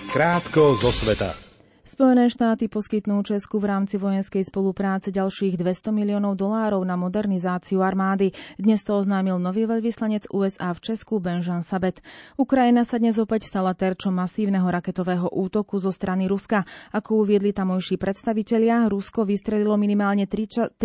Krátko 0.08 0.72
zo 0.72 0.88
sveta. 0.88 1.51
Spojené 1.82 2.30
štáty 2.30 2.70
poskytnú 2.70 3.26
Česku 3.26 3.58
v 3.58 3.66
rámci 3.66 3.98
vojenskej 3.98 4.46
spolupráce 4.46 5.10
ďalších 5.10 5.58
200 5.58 5.90
miliónov 5.90 6.38
dolárov 6.38 6.78
na 6.86 6.94
modernizáciu 6.94 7.82
armády. 7.82 8.30
Dnes 8.54 8.86
to 8.86 9.02
oznámil 9.02 9.42
nový 9.42 9.66
veľvyslanec 9.66 10.30
USA 10.30 10.70
v 10.70 10.78
Česku 10.78 11.18
Benžan 11.18 11.66
Sabet. 11.66 11.98
Ukrajina 12.38 12.86
sa 12.86 13.02
dnes 13.02 13.18
opäť 13.18 13.50
stala 13.50 13.74
terčom 13.74 14.14
masívneho 14.14 14.62
raketového 14.62 15.26
útoku 15.34 15.82
zo 15.82 15.90
strany 15.90 16.30
Ruska. 16.30 16.70
Ako 16.94 17.26
uviedli 17.26 17.50
tamojší 17.50 17.98
predstavitelia, 17.98 18.86
Rusko 18.86 19.26
vystrelilo 19.26 19.74
minimálne 19.74 20.30
36 20.30 20.78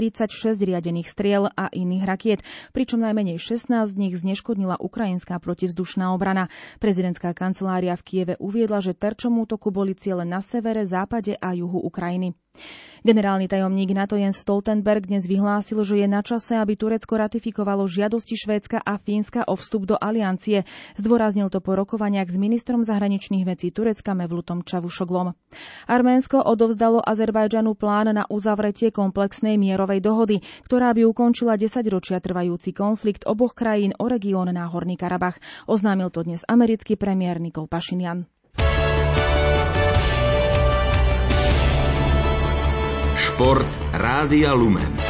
riadených 0.66 1.14
striel 1.14 1.46
a 1.46 1.70
iných 1.78 2.04
rakiet, 2.10 2.40
pričom 2.74 3.06
najmenej 3.06 3.38
16 3.38 3.70
z 3.86 3.94
nich 4.02 4.18
zneškodnila 4.18 4.82
ukrajinská 4.82 5.38
protivzdušná 5.38 6.10
obrana. 6.10 6.50
Prezidentská 6.82 7.38
kancelária 7.38 7.94
v 7.94 8.02
Kieve 8.02 8.34
uviedla, 8.42 8.82
že 8.82 8.98
terčom 8.98 9.38
útoku 9.38 9.70
boli 9.70 9.94
ciele 9.94 10.26
na 10.26 10.42
severe, 10.42 10.87
západe 10.88 11.36
a 11.36 11.52
juhu 11.52 11.84
Ukrajiny. 11.84 12.34
Generálny 13.06 13.48
tajomník 13.48 13.94
NATO 13.94 14.18
Jens 14.18 14.42
Stoltenberg 14.42 15.08
dnes 15.08 15.24
vyhlásil, 15.30 15.80
že 15.86 16.02
je 16.02 16.08
na 16.10 16.26
čase, 16.26 16.58
aby 16.58 16.76
Turecko 16.76 17.16
ratifikovalo 17.16 17.86
žiadosti 17.88 18.36
Švédska 18.36 18.82
a 18.82 18.98
Fínska 18.98 19.46
o 19.48 19.56
vstup 19.56 19.86
do 19.88 19.96
aliancie. 19.96 20.66
Zdôraznil 20.98 21.48
to 21.54 21.62
po 21.62 21.78
rokovaniach 21.78 22.28
s 22.28 22.36
ministrom 22.36 22.82
zahraničných 22.84 23.46
vecí 23.48 23.70
Turecka 23.70 24.18
Mevlutom 24.18 24.66
Čavušoglom. 24.66 25.38
Arménsko 25.88 26.42
odovzdalo 26.42 27.00
Azerbajdžanu 27.00 27.78
plán 27.78 28.12
na 28.12 28.26
uzavretie 28.28 28.90
komplexnej 28.90 29.56
mierovej 29.56 30.02
dohody, 30.04 30.42
ktorá 30.66 30.92
by 30.92 31.06
ukončila 31.08 31.56
10 31.56 31.88
ročia 31.88 32.18
trvajúci 32.20 32.74
konflikt 32.74 33.24
oboch 33.30 33.54
krajín 33.54 33.94
o 34.02 34.10
región 34.10 34.50
Náhorný 34.50 34.98
Karabach. 35.00 35.40
Oznámil 35.70 36.10
to 36.10 36.26
dnes 36.26 36.44
americký 36.50 36.98
premiér 36.98 37.40
Nikol 37.40 37.70
Pašinian. 37.70 38.28
Šport 43.38 43.70
Rádia 43.94 44.58
Lumen. 44.58 45.07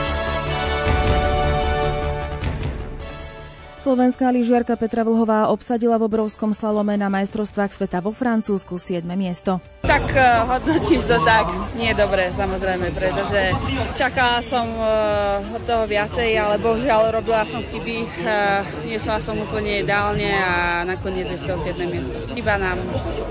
Slovenská 3.88 4.36
lyžiarka 4.36 4.76
Petra 4.76 5.08
Vlhová 5.08 5.48
obsadila 5.48 5.96
v 5.96 6.12
obrovskom 6.12 6.52
slalome 6.52 7.00
na 7.00 7.08
majstrovstvách 7.08 7.72
sveta 7.72 8.04
vo 8.04 8.12
Francúzsku 8.12 8.76
7. 8.76 9.00
miesto. 9.16 9.64
Tak 9.88 10.12
uh, 10.12 10.44
hodnotím 10.44 11.00
to 11.00 11.16
tak, 11.24 11.48
nie 11.80 11.96
dobre 11.96 12.28
samozrejme, 12.36 12.92
pretože 12.92 13.56
čakala 13.96 14.44
som 14.44 14.68
uh, 14.76 15.40
od 15.56 15.64
toho 15.64 15.88
viacej, 15.88 16.36
ale 16.36 16.60
bohužiaľ 16.60 17.16
robila 17.16 17.48
som 17.48 17.64
chyby, 17.64 18.04
uh, 18.28 18.68
nešla 18.92 19.24
som 19.24 19.40
úplne 19.40 19.80
ideálne 19.80 20.36
a 20.36 20.84
nakoniec 20.84 21.32
je 21.32 21.40
z 21.40 21.48
toho 21.48 21.56
7. 21.56 21.88
miesto. 21.88 22.12
Iba 22.36 22.60
nám 22.60 22.84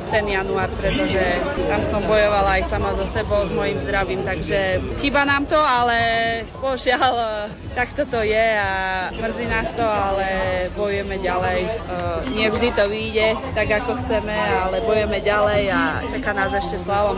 ten 0.08 0.24
január, 0.24 0.72
pretože 0.80 1.20
tam 1.68 1.84
som 1.84 2.00
bojovala 2.00 2.64
aj 2.64 2.72
sama 2.72 2.96
so 2.96 3.04
sebou, 3.04 3.44
s 3.44 3.52
mojim 3.52 3.76
zdravím, 3.76 4.24
takže 4.24 4.80
chyba 5.04 5.28
nám 5.28 5.44
to, 5.44 5.60
ale 5.60 6.00
bohužiaľ 6.64 7.12
uh, 7.12 7.52
takto 7.76 8.08
to 8.08 8.24
je 8.24 8.46
a 8.56 8.72
mrzí 9.12 9.44
nás 9.52 9.68
to, 9.76 9.84
ale 9.84 10.45
bojujeme 10.74 11.16
ďalej. 11.18 11.59
E, 11.64 11.70
nie 12.35 12.46
vždy 12.50 12.68
to 12.74 12.85
vyjde 12.87 13.28
tak, 13.54 13.68
ako 13.70 13.98
chceme, 14.04 14.35
ale 14.35 14.82
bojujeme 14.85 15.18
ďalej 15.22 15.62
a 15.72 15.80
čaká 16.09 16.30
nás 16.35 16.52
ešte 16.52 16.80
slalom. 16.80 17.16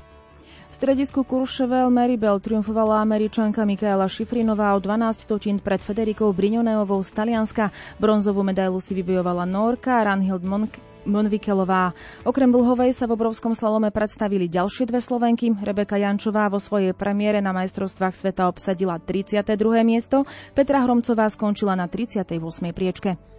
V 0.68 0.74
stredisku 0.76 1.26
Courchevel 1.26 1.90
Maribel 1.90 2.38
triumfovala 2.38 3.02
američanka 3.02 3.64
Mikaela 3.66 4.06
Šifrinová 4.06 4.76
o 4.76 4.78
12 4.78 5.26
stotín 5.26 5.56
pred 5.58 5.82
Federikou 5.82 6.30
Briňoneovou 6.30 7.02
z 7.02 7.10
Talianska. 7.10 7.74
Bronzovú 7.98 8.46
medailu 8.46 8.78
si 8.78 8.94
vybojovala 8.94 9.48
Norka, 9.48 10.04
Ranhild 10.04 10.44
Monk 10.46 10.78
Monvikelová. 11.08 11.96
Okrem 12.28 12.52
Blhovej 12.52 12.92
sa 12.92 13.08
v 13.08 13.16
obrovskom 13.16 13.56
slalome 13.56 13.88
predstavili 13.88 14.46
ďalšie 14.46 14.84
dve 14.84 15.00
Slovenky. 15.00 15.50
Rebeka 15.56 15.96
Jančová 15.96 16.52
vo 16.52 16.60
svojej 16.60 16.92
premiére 16.92 17.40
na 17.40 17.56
majstrovstvách 17.56 18.14
sveta 18.14 18.46
obsadila 18.46 19.00
32. 19.00 19.56
miesto, 19.82 20.28
Petra 20.52 20.84
Hromcová 20.84 21.32
skončila 21.32 21.72
na 21.74 21.88
38. 21.88 22.36
priečke. 22.76 23.37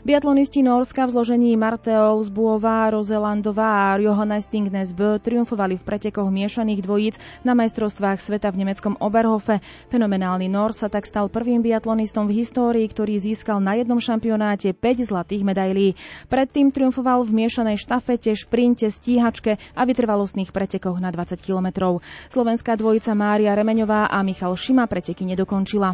Biatlonisti 0.00 0.64
Norska 0.64 1.04
v 1.04 1.12
zložení 1.12 1.52
Marteus, 1.60 2.32
Buová, 2.32 2.88
Rozelandová 2.88 3.92
a 3.92 4.00
Johannes 4.00 4.48
Stingnes 4.48 4.96
triumfovali 4.96 5.76
v 5.76 5.84
pretekoch 5.84 6.32
miešaných 6.32 6.80
dvojíc 6.80 7.20
na 7.44 7.52
majstrovstvách 7.52 8.16
sveta 8.16 8.48
v 8.48 8.64
nemeckom 8.64 8.96
Oberhofe. 8.96 9.60
Fenomenálny 9.92 10.48
Nor 10.48 10.72
sa 10.72 10.88
tak 10.88 11.04
stal 11.04 11.28
prvým 11.28 11.60
biatlonistom 11.60 12.32
v 12.32 12.40
histórii, 12.40 12.88
ktorý 12.88 13.20
získal 13.20 13.60
na 13.60 13.76
jednom 13.76 14.00
šampionáte 14.00 14.72
5 14.72 15.12
zlatých 15.12 15.44
medailí. 15.44 15.92
Predtým 16.32 16.72
triumfoval 16.72 17.20
v 17.28 17.44
miešanej 17.44 17.76
štafete, 17.76 18.32
šprinte, 18.32 18.88
stíhačke 18.88 19.60
a 19.76 19.82
vytrvalostných 19.84 20.48
pretekoch 20.48 20.96
na 20.96 21.12
20 21.12 21.44
kilometrov. 21.44 22.00
Slovenská 22.32 22.72
dvojica 22.80 23.12
Mária 23.12 23.52
Remeňová 23.52 24.08
a 24.08 24.24
Michal 24.24 24.56
Šima 24.56 24.88
preteky 24.88 25.28
nedokončila. 25.28 25.92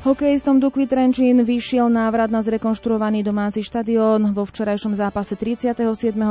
Hokejistom 0.00 0.64
Dukli 0.64 0.88
Trenčín 0.88 1.44
vyšiel 1.44 1.92
návrat 1.92 2.32
na 2.32 2.40
zrekonštruovaný 2.40 3.20
domáci 3.20 3.60
štadión. 3.60 4.32
Vo 4.32 4.48
včerajšom 4.48 4.96
zápase 4.96 5.36
37. 5.36 5.76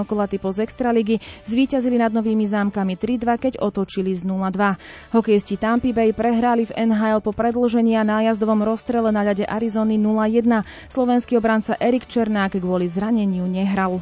kola 0.09 0.25
typu 0.25 0.49
z 0.49 0.65
Extraligy 0.65 1.21
zvíťazili 1.45 2.01
nad 2.01 2.09
novými 2.09 2.49
zámkami 2.49 2.97
3-2, 2.97 3.29
keď 3.37 3.53
otočili 3.61 4.17
z 4.17 4.25
0-2. 4.25 5.13
Hokejisti 5.13 5.61
Tampa 5.61 5.93
Bay 5.93 6.17
prehrali 6.17 6.65
v 6.65 6.73
NHL 6.81 7.21
po 7.21 7.29
predlžení 7.29 7.93
a 7.93 8.01
nájazdovom 8.01 8.65
rozstrele 8.65 9.13
na 9.13 9.21
ľade 9.21 9.45
Arizony 9.45 10.01
0-1. 10.01 10.65
Slovenský 10.89 11.37
obranca 11.37 11.77
Erik 11.77 12.09
Černák 12.09 12.57
kvôli 12.57 12.89
zraneniu 12.89 13.45
nehral. 13.45 14.01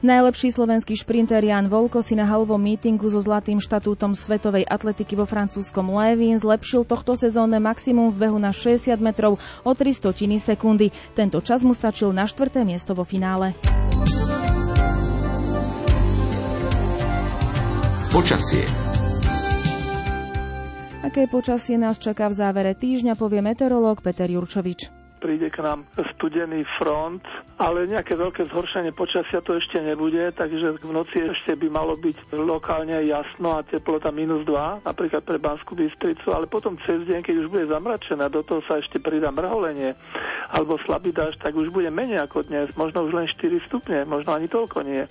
Najlepší 0.00 0.48
slovenský 0.56 0.96
šprinter 0.96 1.44
Jan 1.44 1.68
Volko 1.68 2.00
si 2.00 2.16
na 2.16 2.24
halovom 2.24 2.56
mítingu 2.56 3.12
so 3.12 3.20
zlatým 3.20 3.60
štatútom 3.60 4.16
svetovej 4.16 4.64
atletiky 4.64 5.12
vo 5.12 5.28
francúzskom 5.28 5.92
Lévin 5.92 6.40
zlepšil 6.40 6.88
tohto 6.88 7.12
sezónne 7.12 7.60
maximum 7.60 8.08
v 8.08 8.24
behu 8.24 8.40
na 8.40 8.48
60 8.48 8.96
metrov 8.96 9.36
o 9.60 9.70
300 9.76 10.16
sekundy. 10.40 10.88
Tento 11.12 11.44
čas 11.44 11.60
mu 11.60 11.76
stačil 11.76 12.16
na 12.16 12.24
štvrté 12.24 12.64
miesto 12.64 12.96
vo 12.96 13.04
finále. 13.04 13.52
Počasie 18.08 18.64
Aké 21.04 21.28
počasie 21.28 21.76
nás 21.76 22.00
čaká 22.00 22.32
v 22.32 22.40
závere 22.40 22.72
týždňa, 22.72 23.20
povie 23.20 23.44
meteorológ 23.44 24.00
Peter 24.00 24.32
Jurčovič 24.32 24.96
príde 25.20 25.52
k 25.52 25.60
nám 25.60 25.84
studený 26.16 26.64
front, 26.80 27.20
ale 27.60 27.84
nejaké 27.84 28.16
veľké 28.16 28.48
zhoršenie 28.48 28.96
počasia 28.96 29.44
to 29.44 29.52
ešte 29.52 29.76
nebude, 29.84 30.32
takže 30.32 30.80
v 30.80 30.92
noci 30.96 31.20
ešte 31.20 31.52
by 31.60 31.68
malo 31.68 31.92
byť 31.92 32.32
lokálne 32.32 33.04
jasno 33.04 33.60
a 33.60 33.60
teplota 33.60 34.08
minus 34.08 34.48
2, 34.48 34.88
napríklad 34.88 35.20
pre 35.20 35.36
Banskú 35.36 35.76
Bystricu, 35.76 36.32
ale 36.32 36.48
potom 36.48 36.80
cez 36.80 37.04
deň, 37.04 37.20
keď 37.20 37.34
už 37.44 37.48
bude 37.52 37.68
zamračená, 37.68 38.32
do 38.32 38.40
toho 38.40 38.64
sa 38.64 38.80
ešte 38.80 38.96
pridá 38.96 39.28
mrholenie 39.28 39.92
alebo 40.48 40.80
slabý 40.88 41.12
dáž, 41.12 41.36
tak 41.36 41.52
už 41.52 41.68
bude 41.68 41.92
menej 41.92 42.24
ako 42.24 42.48
dnes, 42.48 42.72
možno 42.80 43.04
už 43.04 43.12
len 43.12 43.28
4 43.28 43.68
stupne, 43.68 44.08
možno 44.08 44.32
ani 44.32 44.48
toľko 44.48 44.80
nie. 44.80 45.04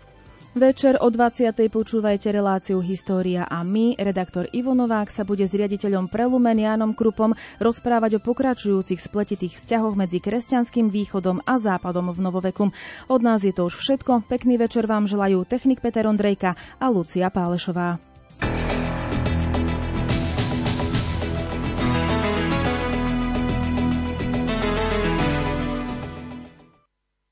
Večer 0.57 0.97
o 0.97 1.13
20. 1.13 1.53
počúvajte 1.69 2.33
reláciu 2.33 2.81
História 2.81 3.45
a 3.45 3.61
my. 3.61 3.93
Redaktor 4.01 4.49
Ivo 4.49 4.73
Novák 4.73 5.13
sa 5.13 5.21
bude 5.21 5.45
s 5.45 5.53
riaditeľom 5.53 6.09
Prelumen 6.09 6.57
Jánom 6.57 6.97
Krupom 6.97 7.37
rozprávať 7.61 8.17
o 8.17 8.23
pokračujúcich 8.25 8.97
spletitých 8.97 9.61
vzťahoch 9.61 9.93
medzi 9.93 10.17
kresťanským 10.17 10.89
východom 10.89 11.45
a 11.45 11.61
západom 11.61 12.09
v 12.09 12.25
novoveku. 12.25 12.73
Od 13.13 13.21
nás 13.21 13.45
je 13.45 13.53
to 13.53 13.69
už 13.69 13.77
všetko. 13.77 14.25
Pekný 14.25 14.57
večer 14.57 14.89
vám 14.89 15.05
želajú 15.05 15.45
technik 15.45 15.85
Peter 15.85 16.09
Ondrejka 16.09 16.57
a 16.81 16.85
Lucia 16.89 17.29
Pálešová. 17.29 18.08